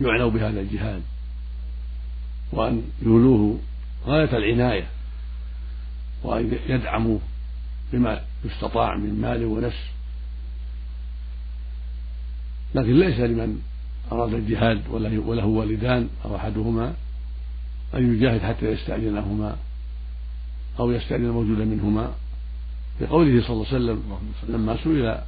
يعنوا 0.00 0.30
بهذا 0.30 0.60
الجهاد 0.60 1.02
وأن 2.52 2.82
يولوه 3.02 3.58
غاية 4.06 4.36
العناية 4.36 4.86
وأن 6.22 6.58
يدعموا 6.68 7.18
بما 7.92 8.20
يستطاع 8.44 8.96
من 8.96 9.20
مال 9.20 9.44
ونفس. 9.44 9.84
لكن 12.74 12.98
ليس 12.98 13.20
لمن 13.20 13.62
أراد 14.12 14.34
الجهاد 14.34 14.82
وله 14.90 15.46
والدان 15.46 16.08
أو 16.24 16.36
أحدهما 16.36 16.94
أن 17.94 18.14
يجاهد 18.14 18.40
حتى 18.40 18.66
يستأذنهما 18.66 19.56
أو 20.80 20.90
يستأذن 20.90 21.24
الموجود 21.24 21.58
منهما. 21.58 22.12
لقوله 23.00 23.42
صلى 23.42 23.52
الله 23.52 23.66
عليه 23.66 23.76
وسلم 23.76 24.02
لما 24.48 24.76
سئل 24.84 25.06
أي 25.06 25.22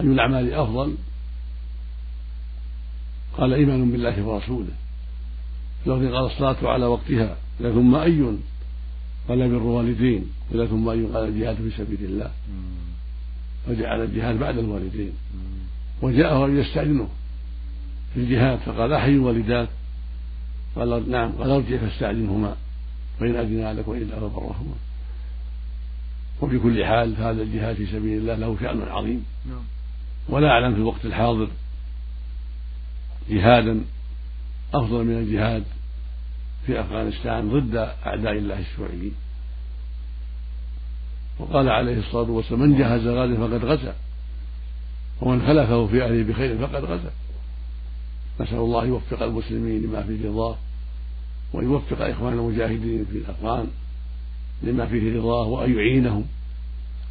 الأعمال 0.00 0.54
أفضل؟ 0.54 0.94
قال 3.38 3.52
إيمان 3.52 3.90
بالله 3.90 4.22
ورسوله. 4.22 4.74
لو 5.86 5.94
قال 5.94 6.26
الصلاة 6.26 6.56
على 6.62 6.86
وقتها 6.86 7.36
ثم 7.58 7.94
أي؟ 7.94 8.36
قال 9.28 9.48
بر 9.48 9.62
والدين 9.62 10.24
قيل 10.52 10.68
ثم 10.68 10.88
أي؟ 10.88 11.04
قال 11.04 11.28
الجهاد 11.28 11.56
في 11.56 11.70
سبيل 11.70 12.04
الله. 12.04 12.30
فجعل 13.66 14.02
الجهاد 14.02 14.38
بعد 14.38 14.58
الوالدين. 14.58 15.12
وجاءه 16.02 16.46
أن 16.46 16.58
يستأذنه 16.58 17.08
في 18.14 18.20
الجهاد 18.20 18.58
فقال 18.58 18.92
أحي 18.92 19.18
والداك. 19.18 19.68
قال 20.76 21.10
نعم. 21.10 21.32
قال 21.32 21.50
ارجع 21.50 21.76
فاستأذنهما 21.76 22.56
فإن 23.20 23.36
أذنا 23.36 23.72
لك 23.72 23.88
وإلا 23.88 24.20
فبرهما 24.20 24.74
وفي 26.40 26.58
كل 26.58 26.84
حال 26.84 27.16
هذا 27.16 27.42
الجهاد 27.42 27.76
في 27.76 27.86
سبيل 27.86 28.18
الله 28.18 28.34
له 28.34 28.56
شأن 28.60 28.82
عظيم. 28.82 29.24
نعم. 29.46 29.62
ولا 30.28 30.48
أعلم 30.48 30.74
في 30.74 30.80
الوقت 30.80 31.04
الحاضر 31.04 31.48
جهادا 33.30 33.80
أفضل 34.74 35.04
من 35.04 35.18
الجهاد 35.18 35.64
في 36.66 36.80
أفغانستان 36.80 37.60
ضد 37.60 37.76
أعداء 38.06 38.32
الله 38.32 38.58
الشيوعيين. 38.58 39.14
وقال 41.38 41.68
عليه 41.68 41.98
الصلاة 41.98 42.30
والسلام 42.30 42.60
من 42.60 42.78
جهز 42.78 43.06
غازا 43.06 43.36
فقد 43.36 43.64
غزا 43.64 43.94
ومن 45.20 45.46
خلفه 45.46 45.86
في 45.86 46.04
أهله 46.04 46.22
بخير 46.22 46.58
فقد 46.58 46.84
غزا. 46.84 47.10
نسأل 48.40 48.58
الله 48.58 48.84
يوفق 48.84 49.22
المسلمين 49.22 49.82
لما 49.82 50.02
فيه 50.02 50.28
رضاه 50.28 50.56
ويوفق 51.54 52.02
إخوان 52.02 52.32
المجاهدين 52.32 53.04
في 53.04 53.18
الأفغان 53.18 53.66
لما 54.62 54.86
فيه 54.86 55.16
رضاه 55.18 55.46
وأن 55.46 55.76
يعينهم 55.76 56.24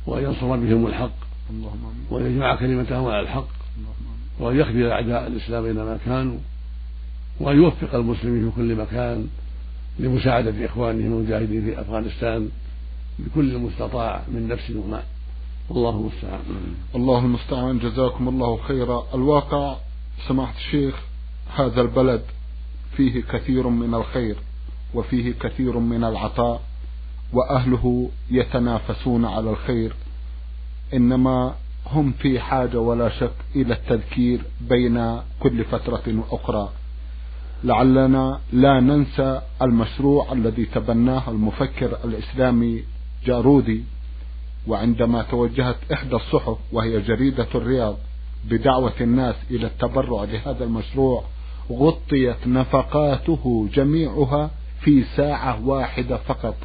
وأن 0.06 0.24
ينصر 0.24 0.48
بهم 0.48 0.88
الحق 0.88 1.16
وأن 2.10 2.26
يجمع 2.26 2.56
كلمتهم 2.56 3.06
على 3.06 3.20
الحق 3.20 3.48
وأن 4.40 4.60
يخذل 4.60 4.88
أعداء 4.88 5.28
الإسلام 5.28 5.66
أينما 5.66 5.98
كانوا 6.06 6.38
وأن 7.40 7.58
يوفق 7.58 7.96
المسلمين 7.96 8.50
في 8.50 8.56
كل 8.56 8.76
مكان 8.76 9.28
لمساعدة 10.00 10.66
إخوانهم 10.66 11.14
المجاهدين 11.14 11.62
في 11.66 11.82
أفغانستان 11.82 12.50
بكل 13.20 13.56
المستطاع 13.56 14.24
من 14.28 14.48
نفس 14.48 14.72
ومال 14.72 15.04
الله 15.72 15.90
المستعان. 15.90 16.42
الله 16.96 17.20
المستعان 17.20 17.80
جزاكم 17.80 18.28
الله 18.28 18.58
خيرا. 18.58 19.04
الواقع 19.14 19.76
سماحة 20.28 20.58
الشيخ 20.58 20.96
هذا 21.56 21.82
البلد 21.82 22.22
فيه 22.98 23.22
كثير 23.22 23.68
من 23.68 23.94
الخير 23.94 24.36
وفيه 24.94 25.34
كثير 25.34 25.80
من 25.80 26.04
العطاء 26.04 26.62
وأهله 27.34 28.10
يتنافسون 28.32 29.26
على 29.26 29.50
الخير 29.50 29.96
إنما 30.94 31.56
هم 31.88 32.12
في 32.12 32.40
حاجة 32.40 32.80
ولا 32.80 33.10
شك 33.10 33.34
إلى 33.56 33.74
التذكير 33.74 34.42
بين 34.62 35.20
كل 35.40 35.64
فترة 35.64 36.04
وأخرى 36.08 36.70
لعلنا 37.64 38.40
لا 38.54 38.80
ننسى 38.80 39.42
المشروع 39.62 40.32
الذي 40.32 40.66
تبناه 40.66 41.30
المفكر 41.30 41.98
الإسلامي 42.06 42.84
جارودي 43.26 43.84
وعندما 44.68 45.22
توجهت 45.24 45.76
إحدى 45.94 46.16
الصحف 46.16 46.58
وهي 46.72 47.02
جريدة 47.02 47.48
الرياض 47.56 47.98
بدعوة 48.46 48.94
الناس 49.02 49.36
إلى 49.52 49.68
التبرع 49.68 50.24
لهذا 50.24 50.64
المشروع 50.64 51.24
غطيت 51.72 52.48
نفقاته 52.48 53.68
جميعها 53.74 54.52
في 54.82 55.04
ساعة 55.04 55.68
واحدة 55.68 56.18
فقط. 56.18 56.56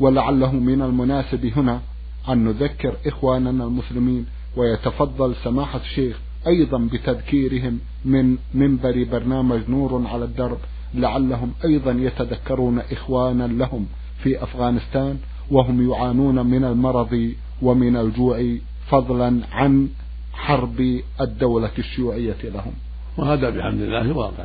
ولعله 0.00 0.52
من 0.52 0.82
المناسب 0.82 1.46
هنا 1.56 1.80
أن 2.28 2.44
نذكر 2.44 2.96
إخواننا 3.06 3.64
المسلمين 3.64 4.26
ويتفضل 4.56 5.34
سماحة 5.44 5.80
الشيخ 5.80 6.18
أيضا 6.46 6.78
بتذكيرهم 6.78 7.78
من 8.04 8.36
منبر 8.54 9.04
برنامج 9.12 9.60
نور 9.68 10.06
على 10.06 10.24
الدرب. 10.24 10.58
لعلهم 10.94 11.52
أيضا 11.64 11.92
يتذكرون 11.92 12.78
إخوانا 12.78 13.46
لهم 13.46 13.86
في 14.22 14.42
أفغانستان 14.42 15.18
وهم 15.50 15.90
يعانون 15.90 16.46
من 16.46 16.64
المرض 16.64 17.32
ومن 17.62 17.96
الجوع 17.96 18.56
فضلا 18.88 19.40
عن 19.52 19.88
حرب 20.32 21.00
الدولة 21.20 21.70
الشيوعية 21.78 22.36
لهم. 22.44 22.72
وهذا 23.18 23.50
بحمد 23.50 23.80
الله 23.80 24.12
واقع. 24.12 24.44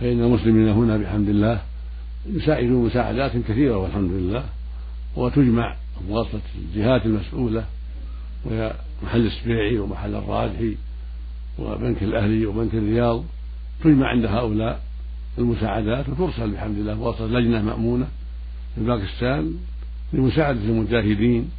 فإن 0.00 0.20
المسلمين 0.20 0.68
هنا 0.68 0.96
بحمد 0.96 1.28
الله 1.28 1.62
يساعدون 2.26 2.86
مساعدات 2.86 3.32
كثيرة 3.48 3.76
والحمد 3.76 4.10
لله 4.10 4.44
وتجمع 5.16 5.76
بواسطة 6.08 6.40
الجهات 6.58 7.06
المسؤولة 7.06 7.64
وهي 8.44 8.72
محل 9.02 9.26
السبيعي 9.26 9.78
ومحل 9.78 10.14
الراجحي 10.14 10.76
وبنك 11.58 12.02
الأهلي 12.02 12.46
وبنك 12.46 12.74
الرياض 12.74 13.24
تجمع 13.84 14.06
عند 14.06 14.24
هؤلاء 14.24 14.80
المساعدات 15.38 16.08
وترسل 16.08 16.50
بحمد 16.50 16.78
الله 16.78 16.94
بواسطة 16.94 17.26
لجنة 17.26 17.62
مأمونة 17.62 18.06
في 18.74 18.84
باكستان 18.84 19.54
لمساعدة 20.12 20.60
المجاهدين 20.60 21.50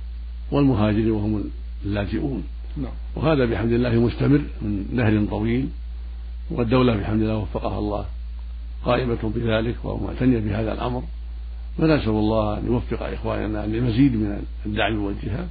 والمهاجرين 0.52 1.12
وهم 1.12 1.44
اللاجئون. 1.86 2.44
نعم. 2.78 2.92
وهذا 3.16 3.46
بحمد 3.46 3.72
الله 3.72 4.00
مستمر 4.00 4.42
من 4.62 4.86
نهر 4.94 5.26
طويل. 5.30 5.68
والدولة 6.52 6.96
بحمد 6.96 7.22
الله 7.22 7.38
وفقها 7.38 7.80
الله 7.80 8.06
قائمة 8.86 9.32
بذلك 9.36 9.76
ومعتنية 9.84 10.40
بهذا 10.40 10.74
الأمر. 10.74 11.04
فنسأل 11.78 12.10
الله 12.10 12.58
أن 12.58 12.66
يوفق 12.66 13.04
إخواننا 13.04 13.66
لمزيد 13.66 14.16
من 14.16 14.44
الدعم 14.66 15.04
والجهاد 15.04 15.48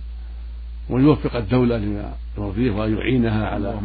ويوفق 0.90 1.37
الدولة 1.37 1.78
لما 1.78 2.14
يرضيه 2.38 2.70
وأن 2.70 2.96
يعينها 2.96 3.46
على 3.46 3.80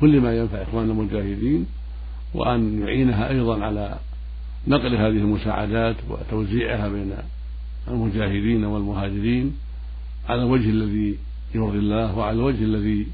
كل 0.00 0.20
ما 0.20 0.38
ينفع 0.38 0.62
إخواننا 0.62 0.92
المجاهدين 0.92 1.66
وأن 2.34 2.82
يعينها 2.82 3.30
أيضا 3.30 3.64
على 3.64 3.98
نقل 4.68 4.94
هذه 4.96 5.06
المساعدات 5.06 5.96
وتوزيعها 6.10 6.88
بين 6.88 7.12
المجاهدين 7.88 8.64
والمهاجرين 8.64 9.56
على 10.28 10.42
الوجه 10.42 10.70
الذي 10.70 11.18
يرضي 11.54 11.78
الله 11.78 12.18
وعلى 12.18 12.36
الوجه 12.36 12.64
الذي 12.64 13.06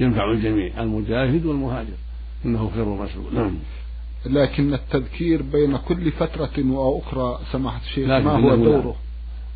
ينفع 0.00 0.30
الجميع 0.32 0.82
المجاهد 0.82 1.46
والمهاجر. 1.46 1.96
إنه 2.46 2.70
خير 2.74 2.84
مسؤول 2.84 3.34
نعم. 3.34 3.54
لكن 4.26 4.74
التذكير 4.74 5.42
بين 5.42 5.76
كل 5.76 6.12
فترة 6.12 6.70
وأخرى 6.70 7.40
سماحة 7.52 7.80
الشيخ 7.80 8.08
ما 8.08 8.32
هو 8.32 8.56
دوره؟ 8.56 8.96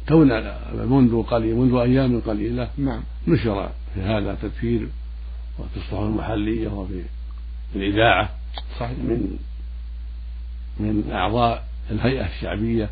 تونا 0.07 0.61
منذ 0.85 1.22
قليل 1.22 1.57
منذ 1.57 1.74
أيام 1.74 2.20
قليلة 2.20 2.68
نعم. 2.79 3.00
نشر 3.29 3.70
في 3.94 4.00
هذا 4.00 4.38
تذكير 4.42 4.88
وفي 5.59 5.76
الصحف 5.76 6.03
المحلية 6.03 6.68
وفي 6.68 7.03
الإذاعة 7.76 8.31
صحيح. 8.81 8.98
من 8.98 9.38
من 10.81 11.11
أعضاء 11.12 11.64
الهيئة 11.90 12.26
الشعبية 12.26 12.90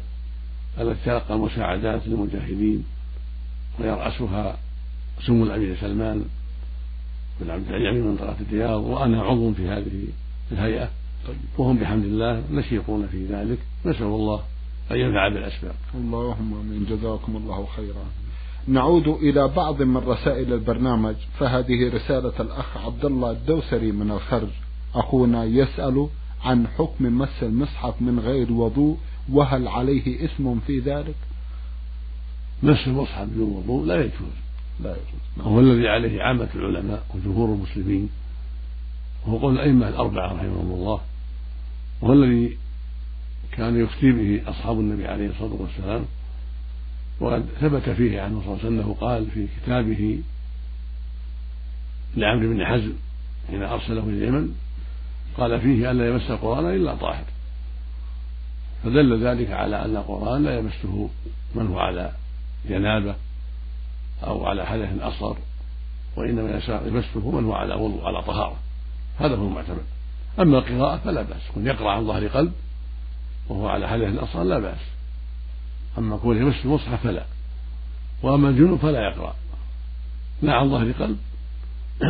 التي 0.81 1.05
تلقى 1.05 1.35
المساعدات 1.35 2.03
للمجاهدين 2.07 2.85
ويرأسها 3.81 4.57
سمو 5.27 5.45
الأمير 5.45 5.77
سلمان 5.81 6.25
بن 7.41 7.51
عبد 7.51 7.69
العزيز 7.69 8.03
من 8.03 8.11
منطقة 8.11 8.37
الرياض 8.41 8.85
وأنا 8.85 9.23
عضو 9.23 9.53
في 9.53 9.69
هذه 9.69 10.05
الهيئة. 10.53 10.91
وهم 11.59 11.77
بحمد 11.77 12.05
الله 12.05 12.43
نشيطون 12.51 13.07
في 13.07 13.27
ذلك. 13.27 13.59
نسأل 13.85 14.07
الله 14.07 14.43
أن 14.91 14.97
ينفع 14.97 15.29
بالأسباب. 15.29 15.75
اللهم 15.95 16.67
من 16.67 16.87
جزاكم 16.91 17.37
الله 17.37 17.67
خيرا. 17.77 18.05
نعود 18.69 19.09
إلى 19.09 19.49
بعض 19.49 19.83
من 19.83 19.97
رسائل 19.97 20.53
البرنامج. 20.53 21.15
فهذه 21.39 21.95
رسالة 21.95 22.33
الأخ 22.41 22.77
عبد 22.77 23.05
الله 23.05 23.31
الدوسري 23.31 23.93
من 23.93 24.11
الخرج. 24.11 24.49
أخونا 24.95 25.45
يسأل 25.45 26.09
عن 26.45 26.67
حكم 26.67 27.19
مس 27.19 27.43
المصحف 27.43 28.03
من 28.03 28.21
غير 28.21 28.53
وضوء 28.53 28.97
وهل 29.33 29.69
عليه 29.69 30.25
اسم 30.25 30.61
في 30.67 30.79
ذلك؟ 30.79 31.15
مس 32.63 32.87
المصحف 32.87 33.29
بدون 33.29 33.51
وضوء 33.51 33.87
لا 33.87 34.01
يجوز. 34.01 34.37
لا 34.81 34.91
يجوز. 34.91 35.47
وهو 35.47 35.61
الذي 35.61 35.89
عليه 35.89 36.23
عامة 36.23 36.49
العلماء 36.55 37.07
وجمهور 37.15 37.55
المسلمين 37.55 38.09
وهو 39.27 39.39
قول 39.39 39.55
الأئمة 39.55 39.89
الأربعة 39.89 40.33
رحمهم 40.33 40.73
الله 40.73 41.01
وهو 42.01 42.13
الذي 42.13 42.59
كان 43.53 43.81
يفتي 43.81 44.13
به 44.13 44.51
أصحاب 44.51 44.81
النبي 44.81 45.07
عليه 45.07 45.31
الصلاة 45.31 45.53
والسلام 45.53 46.05
وقد 47.21 47.47
ثبت 47.61 47.91
فيه 47.91 48.21
عنه 48.21 48.41
صلى 48.41 48.47
الله 48.47 48.59
عليه 48.59 48.69
وسلم 48.69 48.81
أنه 48.81 48.95
قال 49.01 49.31
في 49.31 49.47
كتابه 49.57 50.19
لعمرو 52.17 52.55
بن 52.55 52.67
حزم 52.67 52.93
حين 53.51 53.63
أرسله 53.63 54.03
إلى 54.03 54.19
اليمن 54.19 54.55
قال 55.37 55.61
فيه 55.61 55.91
ألا 55.91 56.09
يمس 56.09 56.31
القرآن 56.31 56.75
إلا 56.75 56.95
طاهر. 56.95 57.25
فدل 58.85 59.27
ذلك 59.27 59.51
على 59.51 59.85
أن 59.85 59.97
القرآن 59.97 60.45
لا 60.45 60.59
يمسه 60.59 61.11
من 61.55 61.67
هو 61.67 61.79
على 61.79 62.13
جنابة 62.69 63.15
أو 64.25 64.47
على 64.47 64.67
حدث 64.67 65.03
أصغر 65.03 65.37
وإنما 66.17 66.61
يمسه 66.87 67.31
من 67.31 67.45
هو 67.45 67.53
على 67.53 67.75
وضوء 67.75 68.05
على 68.05 68.23
طهارة. 68.23 68.57
هذا 69.19 69.37
هو 69.37 69.47
المعتمد. 69.47 69.85
أما 70.41 70.59
القراءة 70.59 70.97
فلا 70.97 71.23
بأس. 71.23 71.43
كن 71.55 71.67
يقرأ 71.67 71.91
عن 71.91 72.07
ظهر 72.07 72.27
قلب 72.27 72.53
وهو 73.49 73.69
على 73.69 73.89
حدث 73.89 74.19
أصغر 74.19 74.43
لا 74.43 74.59
بأس. 74.59 74.81
أما 75.99 76.17
كون 76.17 76.37
يمس 76.37 76.55
المصحف 76.65 77.03
فلا. 77.03 77.25
وأما 78.23 78.49
الجنوب 78.49 78.79
فلا 78.79 79.01
يقرأ. 79.01 79.35
لا 80.43 80.55
عن 80.55 80.71
ظهر 80.71 80.93
قلب 80.93 81.19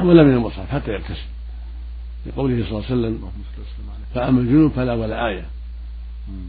ولا 0.05 0.23
من 0.23 0.35
المصحف 0.35 0.71
حتى 0.71 0.91
يغتسل 0.91 1.29
لقوله 2.27 2.65
صلى 2.65 2.71
الله 2.71 2.85
عليه 2.91 2.97
وسلم 2.99 3.31
فأما 4.15 4.41
الجنوب 4.41 4.73
فلا 4.73 4.95
ولا 4.95 5.29
آية. 5.29 5.47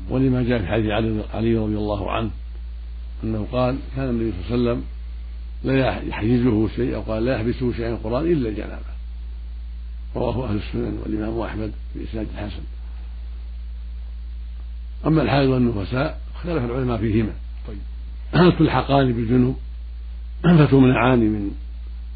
ولما 0.10 0.44
جاء 0.44 0.60
في 0.60 0.68
حديث 0.68 0.92
علي 1.34 1.58
رضي 1.58 1.78
الله 1.78 2.12
عنه 2.12 2.30
أنه 3.24 3.48
قال 3.52 3.78
كان 3.96 4.10
النبي 4.10 4.32
صلى 4.32 4.56
الله 4.56 4.70
عليه 4.70 4.80
وسلم 4.80 4.84
لا 5.64 6.04
يحجزه 6.04 6.68
شيء 6.76 6.96
أو 6.96 7.02
قال 7.02 7.26
لا 7.26 7.36
يحبسه 7.36 7.74
شيء 7.74 7.88
من 7.88 7.94
القرآن 7.94 8.32
إلا 8.32 8.50
الجنابة. 8.50 9.00
رواه 10.16 10.50
أهل 10.50 10.56
السنن 10.56 11.00
والإمام 11.04 11.40
أحمد 11.40 11.72
بإسناد 11.96 12.28
حسن. 12.38 12.64
أما 15.06 15.22
الحائض 15.22 15.50
والنفساء 15.50 16.22
اختلف 16.36 16.64
العلماء 16.64 16.98
فيهما. 16.98 17.34
طيب. 17.68 17.78
هل 18.34 18.58
تلحقان 18.58 19.14
بالجنوب 19.14 19.56
فتمنعان 20.44 21.20
من 21.20 21.52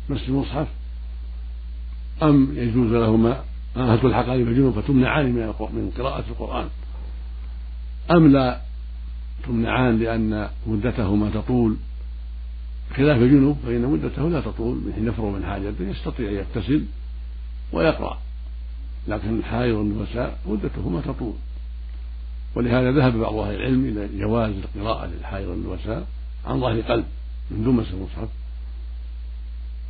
مس 0.10 0.22
المصحف 0.28 0.68
أم 2.24 2.54
يجوز 2.56 2.92
لهما 2.92 3.44
هل 3.78 4.02
تلحقان 4.02 4.46
بالجنوب 4.46 4.80
فتمنعان 4.80 5.26
من 5.26 5.54
من 5.60 5.92
قراءة 5.98 6.24
القرآن؟ 6.30 6.68
أم 8.12 8.32
لا 8.32 8.62
تمنعان 9.48 10.00
لأن 10.00 10.50
مدتهما 10.68 11.30
تطول؟ 11.30 11.78
خلاف 12.96 13.18
الجنوب 13.18 13.58
فإن 13.66 13.82
مدته 13.82 14.30
لا 14.30 14.42
تطول 14.42 14.76
من 14.76 14.94
حين 14.94 15.08
يفرغ 15.08 15.30
من 15.30 15.46
حاجته 15.46 15.90
يستطيع 15.90 16.30
أن 16.30 16.36
يغتسل 16.36 16.86
ويقرأ 17.74 18.20
لكن 19.08 19.40
الحائض 19.40 19.76
والنفساء 19.76 20.40
مدتهما 20.46 21.02
تطول. 21.02 21.34
ولهذا 22.56 22.92
ذهب 22.92 23.18
بعض 23.18 23.36
أهل 23.36 23.56
العلم 23.56 23.86
إلى 23.86 24.20
جواز 24.20 24.52
القراءة 24.52 25.06
للحائض 25.06 25.48
والنفساء 25.48 26.08
عن 26.46 26.62
ظهر 26.62 26.82
قلب 26.82 27.06
من 27.52 27.64
دون 27.64 27.76
مس 27.76 27.88
المصحف. 27.94 28.30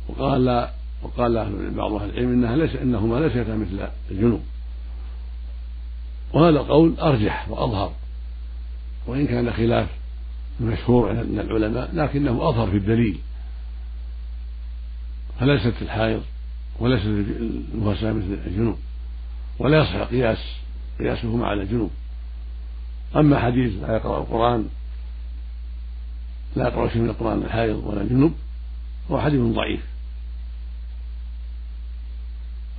وقال 0.08 0.68
وقال 1.02 1.50
بعض 1.76 1.92
أهل 1.92 2.10
العلم 2.10 2.32
إنها 2.32 2.56
ليس 2.56 2.76
إنهما 2.76 3.20
ليستا 3.20 3.56
مثل 3.56 3.88
الجنوب. 4.10 4.42
وهذا 6.32 6.60
القول 6.60 6.94
أرجح 7.00 7.48
وأظهر 7.50 7.92
وإن 9.06 9.26
كان 9.26 9.52
خلاف 9.52 9.88
المشهور 10.60 11.08
عند 11.08 11.38
العلماء 11.38 11.94
لكنه 11.94 12.48
أظهر 12.48 12.70
في 12.70 12.76
الدليل. 12.76 13.18
فليست 15.40 15.82
الحائض 15.82 16.22
وليست 16.78 17.06
النفساء 17.06 18.12
مثل 18.12 18.38
الجنوب 18.46 18.78
ولا 19.58 19.78
يصح 19.78 20.10
قياس 20.10 20.38
قياسهما 20.98 21.46
على 21.46 21.62
الجنوب. 21.62 21.90
أما 23.16 23.40
حديث 23.40 23.72
لا 23.82 23.96
يقرأ 23.96 24.18
القرآن 24.18 24.68
لا 26.56 26.68
يقرأ 26.68 26.88
شيء 26.88 27.02
من 27.02 27.10
القرآن 27.10 27.42
الحائض 27.42 27.76
ولا 27.76 28.00
الجنوب 28.00 28.34
هو 29.10 29.20
حديث 29.20 29.40
ضعيف. 29.40 29.80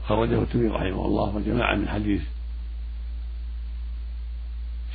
خرجه 0.08 0.42
الترمذي 0.42 0.68
رحمه 0.68 1.06
الله 1.06 1.36
وجماعة 1.36 1.76
من 1.76 1.90
حديث 1.90 2.22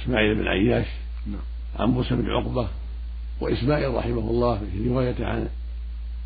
إسماعيل 0.03 0.35
بن 0.35 0.49
عياش. 0.49 0.87
نعم. 1.27 1.40
عن 1.78 1.88
موسى 1.88 2.14
بن 2.14 2.30
عقبة 2.30 2.68
وإسماعيل 3.40 3.94
رحمه 3.94 4.30
الله 4.30 4.59
في 4.72 4.88
رواية 4.88 5.26
عن 5.26 5.48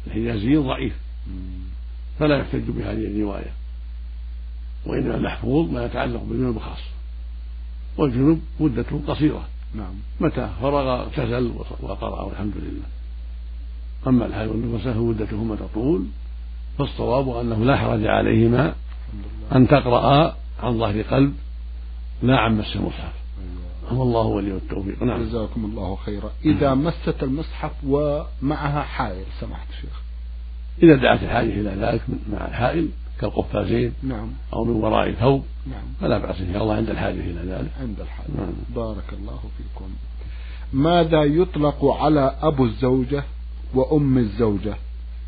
الحجازي 0.06 0.56
ضعيف. 0.56 0.92
فلا 2.18 2.38
يحتج 2.38 2.70
بهذه 2.70 3.06
الرواية. 3.06 3.52
وإنما 4.86 5.14
المحفوظ 5.14 5.70
ما 5.70 5.84
يتعلق 5.84 6.22
بالجنوب 6.22 6.58
خاصة. 6.58 6.90
والجنوب 7.96 8.40
مدته 8.60 9.00
قصيرة. 9.08 9.48
نعم. 9.74 9.94
متى 10.20 10.50
فرغ 10.60 11.00
اغتسل 11.00 11.52
وقرأ 11.80 12.22
والحمد 12.22 12.52
لله. 12.56 12.86
أما 14.06 14.26
الحيض 14.26 14.50
والنفساء 14.50 14.92
فمدتهما 14.94 15.56
تطول. 15.56 16.06
فالصواب 16.78 17.28
أنه 17.28 17.64
لا 17.64 17.76
حرج 17.76 18.06
عليهما 18.06 18.74
أن 19.52 19.68
تقرأ 19.68 20.36
عن 20.62 20.78
ظهر 20.78 21.02
قلب 21.02 21.34
لا 22.22 22.38
عن 22.38 22.58
مس 22.58 22.76
المصحف 22.76 23.23
أيوة. 23.94 24.02
الله 24.02 24.26
ولي 24.26 24.52
التوفيق. 24.52 25.02
نعم. 25.02 25.22
جزاكم 25.22 25.64
الله 25.64 25.96
خيرا. 25.96 26.30
إذا 26.44 26.74
مست 26.74 27.22
المصحف 27.22 27.72
ومعها 27.86 28.82
حائل 28.82 29.24
سمحت 29.40 29.68
شيخ. 29.80 30.02
إذا 30.82 30.94
دعت 30.96 31.22
الحاجة 31.22 31.48
إلى 31.60 31.70
ذلك 31.70 32.02
مع 32.32 32.46
الحائل 32.46 32.88
كالقفازين 33.20 33.92
نعم. 34.02 34.28
أو 34.52 34.64
من 34.64 34.70
وراء 34.70 35.12
ثوب 35.12 35.42
نعم. 35.66 35.84
فلا 36.00 36.18
بأس 36.18 36.40
إن 36.40 36.52
شاء 36.52 36.62
الله 36.62 36.74
عند 36.74 36.90
الحاجة 36.90 37.20
إلى 37.20 37.40
ذلك. 37.40 37.70
عند 37.80 38.00
الحاجة. 38.00 38.28
نعم. 38.36 38.52
بارك 38.74 39.12
الله 39.12 39.40
فيكم. 39.58 39.90
ماذا 40.72 41.22
يطلق 41.22 41.84
على 41.84 42.36
أبو 42.42 42.64
الزوجة 42.64 43.24
وأم 43.74 44.18
الزوجة؟ 44.18 44.74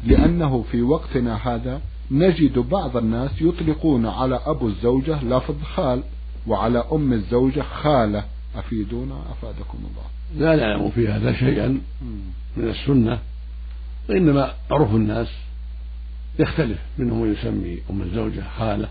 لأنه 0.05 0.65
في 0.73 0.83
وقتنا 0.83 1.35
هذا 1.49 1.81
نجد 2.11 2.59
بعض 2.59 2.97
الناس 2.97 3.31
يطلقون 3.41 4.07
على 4.07 4.41
أبو 4.47 4.67
الزوجة 4.67 5.25
لفظ 5.25 5.63
خال 5.63 6.03
وعلى 6.47 6.85
أم 6.93 7.13
الزوجة 7.13 7.61
خالة. 7.61 8.25
أفيدونا 8.57 9.23
أفادكم 9.33 9.79
الله. 9.79 10.07
لا 10.37 10.57
نعلم 10.57 10.91
في 10.91 11.09
هذا 11.09 11.33
شيئا 11.33 11.81
من 12.57 12.69
السنة. 12.69 13.19
وإنما 14.09 14.55
عرف 14.71 14.95
الناس 14.95 15.29
يختلف 16.39 16.79
منهم 16.99 17.23
من 17.23 17.33
يسمي 17.33 17.79
أم 17.91 18.03
الزوجة 18.03 18.43
خالة 18.59 18.89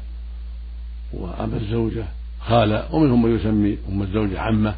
وأبا 1.14 1.58
الزوجة 1.58 2.06
خالة 2.40 2.96
ومنهم 2.96 3.26
من 3.26 3.36
يسمي 3.36 3.78
أم 3.90 4.02
الزوجة 4.02 4.40
عمة 4.40 4.76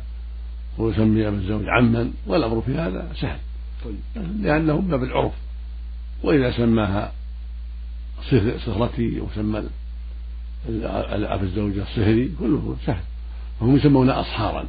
ويسمي 0.77 1.27
أبا 1.27 1.37
الزوج 1.37 1.63
عما 1.67 2.11
والأمر 2.27 2.61
في 2.61 2.75
هذا 2.75 3.11
سهل. 3.21 3.39
طيب. 3.85 3.95
لأنه 4.41 4.77
باب 4.81 5.03
العرف. 5.03 5.33
وإذا 6.23 6.51
سماها 6.51 7.11
صهرتي 8.65 9.19
وسمى 9.19 9.63
أبا 10.69 11.43
الزوجة 11.43 11.83
صهري 11.95 12.31
كله 12.39 12.75
سهل. 12.85 13.03
وهم 13.61 13.75
يسمون 13.75 14.09
أصهارا 14.09 14.65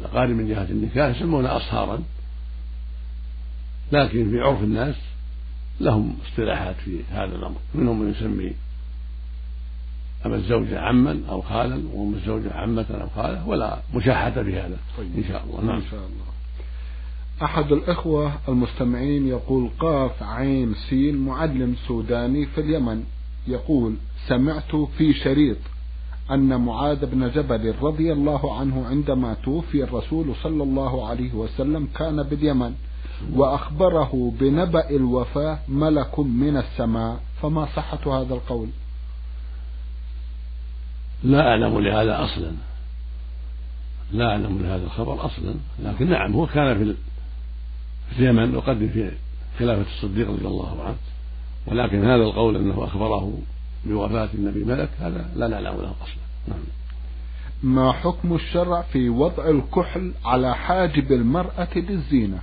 الأقارب 0.00 0.30
من 0.30 0.48
جهة 0.48 0.64
النكاح 0.70 1.16
يسمون 1.16 1.46
أصهارا. 1.46 2.02
لكن 3.92 4.30
في 4.30 4.40
عرف 4.40 4.62
الناس 4.62 4.94
لهم 5.80 6.16
اصطلاحات 6.26 6.76
في 6.84 7.00
هذا 7.10 7.36
الأمر. 7.36 7.58
منهم 7.74 8.00
من 8.00 8.10
يسمي 8.10 8.52
أبا 10.24 10.36
الزوجة 10.36 10.80
عما 10.80 11.20
أو 11.28 11.42
خالا 11.42 11.82
وأم 11.92 12.14
الزوجة 12.14 12.52
عمة 12.54 12.86
أو 12.90 13.08
خالة 13.08 13.48
ولا 13.48 13.78
مشاحة 13.94 14.30
في 14.30 14.60
هذا 14.60 14.76
طيب. 14.98 15.16
إن 15.16 15.24
شاء 15.28 15.44
الله. 15.44 15.60
نعم. 15.60 15.76
إن 15.76 15.90
شاء 15.90 16.00
الله. 16.00 16.34
أحد 17.42 17.72
الإخوة 17.72 18.32
المستمعين 18.48 19.28
يقول 19.28 19.70
قاف 19.80 20.22
عين 20.22 20.74
سين 20.74 21.16
معلم 21.16 21.76
سوداني 21.88 22.46
في 22.46 22.60
اليمن 22.60 23.04
يقول 23.46 23.94
سمعت 24.28 24.76
في 24.98 25.14
شريط 25.14 25.56
أن 26.30 26.60
معاذ 26.60 27.06
بن 27.06 27.30
جبل 27.30 27.74
رضي 27.82 28.12
الله 28.12 28.58
عنه 28.58 28.86
عندما 28.86 29.36
توفي 29.44 29.84
الرسول 29.84 30.34
صلى 30.42 30.62
الله 30.62 31.08
عليه 31.08 31.34
وسلم 31.34 31.88
كان 31.96 32.22
باليمن 32.22 32.74
وأخبره 33.32 34.32
بنبأ 34.40 34.90
الوفاة 34.90 35.58
ملك 35.68 36.18
من 36.18 36.56
السماء. 36.56 37.20
فما 37.42 37.66
صحة 37.76 38.20
هذا 38.20 38.34
القول؟ 38.34 38.68
لا 41.24 41.48
أعلم 41.48 41.80
لهذا 41.80 42.24
أصلا. 42.24 42.52
لا 44.12 44.30
أعلم 44.30 44.62
لهذا 44.62 44.84
الخبر 44.84 45.26
أصلا. 45.26 45.54
لكن 45.82 46.10
نعم 46.10 46.32
هو 46.32 46.46
كان 46.46 46.78
في 46.78 46.94
اليمن 48.18 48.56
وقد 48.56 48.90
في 48.94 49.10
خلافة 49.58 49.82
الصديق 49.82 50.30
رضي 50.30 50.46
الله 50.46 50.82
عنه. 50.82 50.96
ولكن 51.66 52.04
هذا 52.04 52.22
القول 52.22 52.56
أنه 52.56 52.84
أخبره 52.84 53.38
بوفاة 53.86 54.28
النبي 54.34 54.64
ملك 54.64 54.90
هذا 55.00 55.30
لا 55.36 55.48
نعلم 55.48 55.76
له 55.80 55.94
أصلا 56.02 56.24
نعم. 56.48 56.58
ما 57.62 57.92
حكم 57.92 58.34
الشرع 58.34 58.82
في 58.82 59.08
وضع 59.08 59.48
الكحل 59.48 60.12
على 60.24 60.54
حاجب 60.54 61.12
المرأة 61.12 61.68
للزينة؟ 61.76 62.38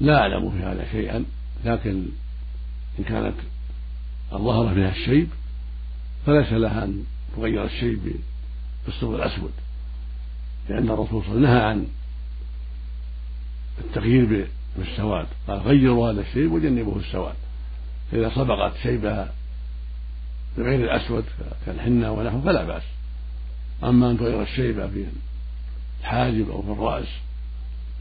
لا 0.00 0.20
أعلم 0.20 0.50
في 0.50 0.58
هذا 0.58 0.86
شيئا 0.92 1.24
لكن 1.64 2.06
إن 2.98 3.04
كانت 3.04 3.34
ظهر 4.32 4.74
فيها 4.74 4.90
الشيب 4.90 5.28
فليس 6.26 6.52
لها 6.52 6.84
أن 6.84 7.04
تغير 7.36 7.64
الشيب 7.64 8.16
بالصبغ 8.86 9.16
الأسود 9.16 9.52
لأن 10.68 10.90
الرسول 10.90 11.22
صلى 11.24 11.32
الله 11.32 11.32
عليه 11.32 11.32
وسلم 11.38 11.42
نهى 11.42 11.62
عن 11.62 11.86
التغيير 13.78 14.48
بالسواد. 14.78 15.26
قال 15.48 15.58
غيروا 15.58 16.10
هذا 16.12 16.20
الشيب 16.20 16.52
وجنبوه 16.52 16.98
السواد. 16.98 17.34
فإذا 18.10 18.30
صبغت 18.34 18.76
شيبها 18.82 19.32
بغير 20.58 20.84
الأسود 20.84 21.24
كالحناء 21.66 22.12
ونحوه 22.12 22.40
فلا 22.40 22.64
بأس. 22.64 22.82
أما 23.84 24.10
أن 24.10 24.18
تغير 24.18 24.42
الشيبة 24.42 24.88
في 24.88 25.06
الحاجب 26.00 26.50
أو 26.50 26.62
في 26.62 26.68
الرأس 26.68 27.08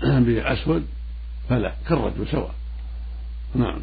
بأسود 0.26 0.86
فلا 1.50 1.74
كالرجل 1.88 2.28
سواء. 2.28 2.56
نعم. 3.56 3.80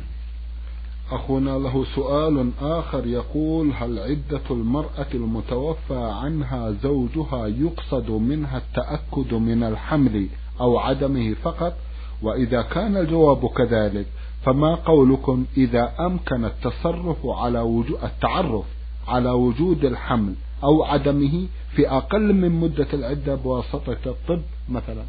أخونا 1.10 1.50
له 1.50 1.84
سؤال 1.94 2.50
آخر 2.60 3.06
يقول 3.06 3.72
هل 3.72 3.98
عدة 3.98 4.42
المرأة 4.50 5.06
المتوفى 5.14 6.10
عنها 6.22 6.70
زوجها 6.82 7.46
يقصد 7.46 8.10
منها 8.10 8.58
التأكد 8.58 9.34
من 9.34 9.62
الحمل 9.62 10.28
أو 10.60 10.78
عدمه 10.78 11.34
فقط؟ 11.34 11.76
وإذا 12.22 12.62
كان 12.62 12.96
الجواب 12.96 13.46
كذلك 13.46 14.06
فما 14.44 14.74
قولكم 14.74 15.46
إذا 15.56 15.92
أمكن 16.00 16.44
التصرف 16.44 17.26
على 17.26 17.60
وجود 17.60 17.98
التعرف 18.02 18.64
على 19.08 19.30
وجود 19.30 19.84
الحمل 19.84 20.34
أو 20.64 20.84
عدمه 20.84 21.46
في 21.76 21.90
أقل 21.90 22.32
من 22.32 22.50
مدة 22.50 22.86
العدة 22.92 23.34
بواسطة 23.34 23.96
الطب 24.06 24.42
مثلا؟ 24.68 25.04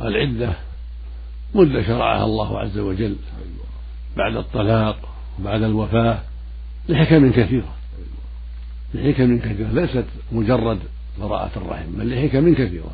العدة 0.00 0.56
مدة 1.54 1.82
شرعها 1.82 2.24
الله 2.24 2.58
عز 2.58 2.78
وجل 2.78 3.16
بعد 4.16 4.36
الطلاق 4.36 4.96
وبعد 5.40 5.62
الوفاة 5.62 6.18
لحكم 6.88 7.32
كثيرة 7.32 7.74
لحكم 8.94 9.38
كثيرة 9.38 9.70
ليست 9.72 10.06
مجرد 10.32 10.78
براءة 11.20 11.50
الرحم 11.56 11.92
بل 11.98 12.14
لحكم 12.14 12.54
كثيرة. 12.54 12.90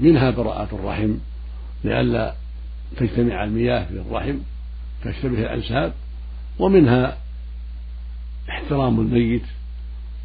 منها 0.00 0.30
براءة 0.30 0.68
الرحم 0.72 1.14
لئلا 1.84 2.34
تجتمع 2.96 3.44
المياه 3.44 3.84
في 3.84 3.92
الرحم 3.92 4.38
تشتبه 5.04 5.38
الأنساب 5.40 5.92
ومنها 6.58 7.18
احترام 8.50 9.00
الميت 9.00 9.42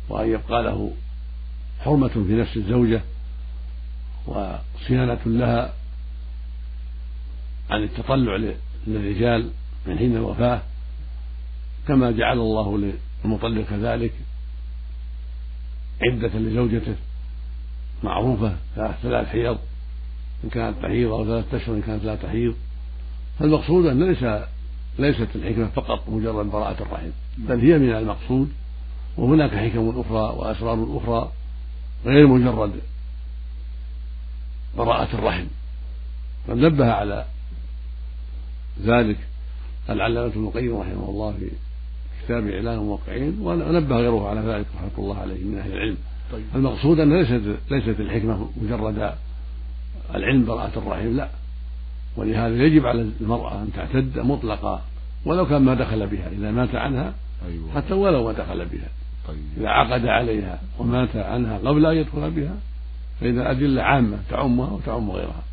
وأن 0.09 0.29
يبقى 0.31 0.63
له 0.63 0.91
حرمة 1.79 2.07
في 2.07 2.33
نفس 2.33 2.57
الزوجة 2.57 3.01
وصيانة 4.27 5.19
لها 5.25 5.73
عن 7.69 7.83
التطلع 7.83 8.53
للرجال 8.87 9.49
من 9.87 9.97
حين 9.97 10.15
الوفاة 10.15 10.61
كما 11.87 12.11
جعل 12.11 12.37
الله 12.39 12.93
للمطلق 13.25 13.65
كذلك 13.69 14.13
عدة 16.01 16.39
لزوجته 16.39 16.95
معروفة 18.03 18.55
ثلاث 18.75 19.27
حيض 19.27 19.57
إن 20.43 20.49
كانت 20.49 20.83
تحيض 20.83 21.11
أو 21.11 21.25
ثلاثة 21.25 21.57
أشهر 21.57 21.75
إن 21.75 21.81
كانت 21.81 22.03
لا 22.03 22.15
تحيض. 22.15 22.55
فالمقصود 23.39 23.85
أن 23.85 24.03
ليس 24.03 24.43
ليست 25.01 25.27
الحكمة 25.35 25.67
فقط 25.67 26.09
مجرد 26.09 26.45
براءة 26.45 26.81
الرحم 26.83 27.09
بل 27.37 27.59
هي 27.59 27.77
من 27.77 27.91
المقصود 27.91 28.49
وهناك 29.17 29.51
حكم 29.51 29.89
أخرى 29.99 30.37
وأسرار 30.37 30.97
أخرى 30.97 31.31
غير 32.05 32.27
مجرد 32.27 32.71
براءة 34.77 35.15
الرحم. 35.15 35.45
قد 36.49 36.57
نبه 36.57 36.91
على 36.91 37.25
ذلك 38.81 39.17
العلامة 39.89 40.27
ابن 40.27 40.43
القيم 40.43 40.77
رحمه 40.77 41.09
الله 41.09 41.31
في 41.31 41.49
كتاب 42.25 42.47
إعلان 42.47 42.73
الموقعين 42.73 43.37
ونبه 43.41 43.95
غيره 43.95 44.29
على 44.29 44.41
ذلك 44.41 44.65
رحمة 44.75 44.91
الله 44.97 45.17
عليه 45.17 45.43
من 45.43 45.57
أهل 45.57 45.73
العلم. 45.73 45.97
طيب. 46.31 46.43
المقصود 46.55 46.99
أن 46.99 47.13
ليست 47.13 47.59
ليست 47.71 47.99
الحكمة 47.99 48.49
مجرد 48.61 49.13
العلم 50.15 50.45
براءة 50.45 50.79
الرحم 50.79 51.07
لا. 51.07 51.29
ولهذا 52.17 52.55
يجب 52.55 52.85
على 52.85 53.01
المرأة 53.21 53.61
أن 53.61 53.69
تعتد 53.75 54.19
مطلقا 54.19 54.81
ولو 55.25 55.45
كان 55.45 55.61
ما 55.61 55.73
دخل 55.73 56.07
بها 56.07 56.29
إذا 56.29 56.51
مات 56.51 56.75
عنها 56.75 57.13
أيوة. 57.47 57.71
حتى 57.75 57.93
ولو 57.93 58.23
ما 58.23 58.31
دخل 58.31 58.65
بها 58.65 58.89
طيب. 59.27 59.37
إذا 59.57 59.69
عقد 59.69 60.05
عليها 60.05 60.61
ومات 60.79 61.15
عنها 61.15 61.57
قبل 61.57 61.85
أن 61.85 61.97
يدخل 61.97 62.31
بها 62.31 62.55
فإن 63.21 63.39
الأدلة 63.39 63.81
عامة 63.81 64.17
تعمها 64.29 64.69
وتعم 64.71 65.11
غيرها. 65.11 65.43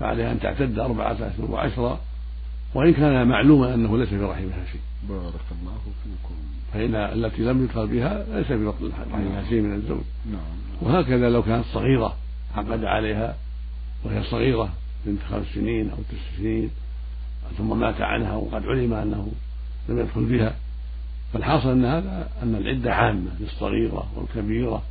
فعليها 0.00 0.32
أن 0.32 0.40
تعتد 0.40 0.78
أربعة 0.78 1.12
أشهر 1.12 1.50
وعشرة 1.50 2.00
وإن 2.74 2.92
كان 2.92 3.28
معلوما 3.28 3.74
أنه 3.74 3.98
ليس 3.98 4.08
في 4.08 4.16
رحمها 4.16 4.64
شيء 4.72 4.80
بارك 5.08 5.44
الله 5.62 5.72
فيكم. 6.04 6.34
فإن 6.74 6.94
التي 6.94 7.42
لم 7.42 7.64
يدخل 7.64 7.86
بها 7.86 8.24
ليس 8.34 8.46
في 8.46 8.64
بطن 8.64 8.90
رحمها 9.12 9.44
شيء 9.48 9.60
من 9.60 9.74
الزوج 9.74 10.00
نعم. 10.32 10.40
وهكذا 10.82 11.30
لو 11.30 11.42
كانت 11.42 11.64
صغيرة 11.64 12.16
عقد 12.56 12.84
عليها 12.84 13.36
وهي 14.04 14.22
صغيرة 14.22 14.68
بنت 15.06 15.18
خمس 15.30 15.46
سنين 15.54 15.90
أو 15.90 15.96
تسع 15.96 16.38
سنين 16.38 16.70
ثم 17.58 17.80
مات 17.80 18.00
عنها 18.00 18.34
وقد 18.34 18.66
علم 18.66 18.92
أنه 18.94 19.32
لم 19.88 19.98
يدخل 19.98 20.24
بها 20.24 20.54
فالحاصل 21.32 21.68
أن 21.68 21.84
هذا 21.84 22.28
أن 22.42 22.54
العدة 22.54 22.94
عامة 22.94 23.30
للصغيرة 23.40 24.06
والكبيرة 24.16 24.82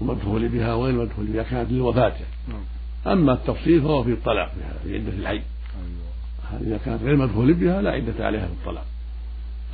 ومدخول 0.00 0.48
بها 0.48 0.74
وغير 0.74 0.94
مدخول 0.94 1.26
بها 1.26 1.42
كانت 1.42 1.72
نعم. 1.72 2.60
أما 3.06 3.32
التفصيل 3.32 3.82
فهو 3.82 4.04
في 4.04 4.12
الطلاق 4.12 4.52
في 4.84 4.94
عدة 4.94 5.08
الحي 5.08 5.32
أيوة. 5.32 6.60
إذا 6.60 6.78
كانت 6.84 7.02
غير 7.02 7.16
مدخول 7.16 7.54
بها 7.54 7.82
لا 7.82 7.90
عدة 7.90 8.26
عليها 8.26 8.46
في 8.46 8.52
الطلاق 8.52 8.84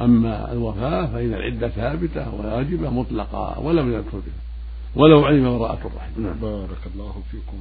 أما 0.00 0.52
الوفاة 0.52 1.06
فإن 1.06 1.34
العدة 1.34 1.68
ثابتة 1.68 2.34
واجبة 2.34 2.90
مطلقة 2.90 3.58
ولم 3.60 3.92
يدخل 3.92 4.18
بها 4.18 4.48
ولو 4.96 5.24
علم 5.24 5.58
براءة 5.58 5.86
الرحم 5.86 6.22
نعم. 6.22 6.38
بارك 6.38 6.86
الله 6.94 7.22
فيكم 7.30 7.58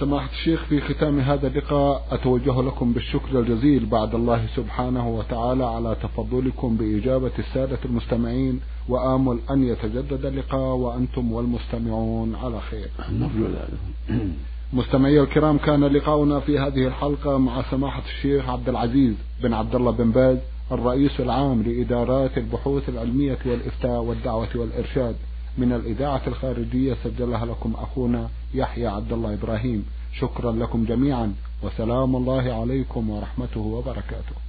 سماحة 0.00 0.30
الشيخ 0.30 0.64
في 0.64 0.80
ختام 0.80 1.20
هذا 1.20 1.46
اللقاء 1.46 2.06
أتوجه 2.10 2.62
لكم 2.62 2.92
بالشكر 2.92 3.40
الجزيل 3.40 3.86
بعد 3.86 4.14
الله 4.14 4.46
سبحانه 4.56 5.08
وتعالى 5.08 5.64
على 5.64 5.96
تفضلكم 6.02 6.76
بإجابة 6.76 7.30
السادة 7.38 7.78
المستمعين 7.84 8.60
وآمل 8.88 9.38
أن 9.50 9.64
يتجدد 9.64 10.26
اللقاء 10.26 10.76
وأنتم 10.76 11.32
والمستمعون 11.32 12.34
على 12.34 12.60
خير. 12.60 12.88
نرجو 13.10 13.46
ذلك. 13.46 13.78
مستمعي 14.72 15.20
الكرام 15.20 15.58
كان 15.58 15.84
لقاؤنا 15.84 16.40
في 16.40 16.58
هذه 16.58 16.86
الحلقة 16.86 17.38
مع 17.38 17.62
سماحة 17.70 18.02
الشيخ 18.06 18.48
عبد 18.48 18.68
العزيز 18.68 19.14
بن 19.42 19.52
عبد 19.52 19.74
الله 19.74 19.90
بن 19.90 20.10
باز 20.10 20.38
الرئيس 20.72 21.20
العام 21.20 21.62
لإدارات 21.62 22.38
البحوث 22.38 22.88
العلمية 22.88 23.38
والإفتاء 23.46 24.02
والدعوة 24.02 24.48
والإرشاد. 24.54 25.16
من 25.58 25.72
الإذاعة 25.72 26.22
الخارجية 26.26 26.96
سجلها 27.04 27.46
لكم 27.46 27.74
أخونا 27.78 28.28
يحيى 28.54 28.86
عبد 28.86 29.12
الله 29.12 29.34
إبراهيم. 29.34 29.86
شكرا 30.12 30.52
لكم 30.52 30.84
جميعا 30.84 31.34
وسلام 31.62 32.16
الله 32.16 32.60
عليكم 32.60 33.10
ورحمته 33.10 33.60
وبركاته. 33.60 34.43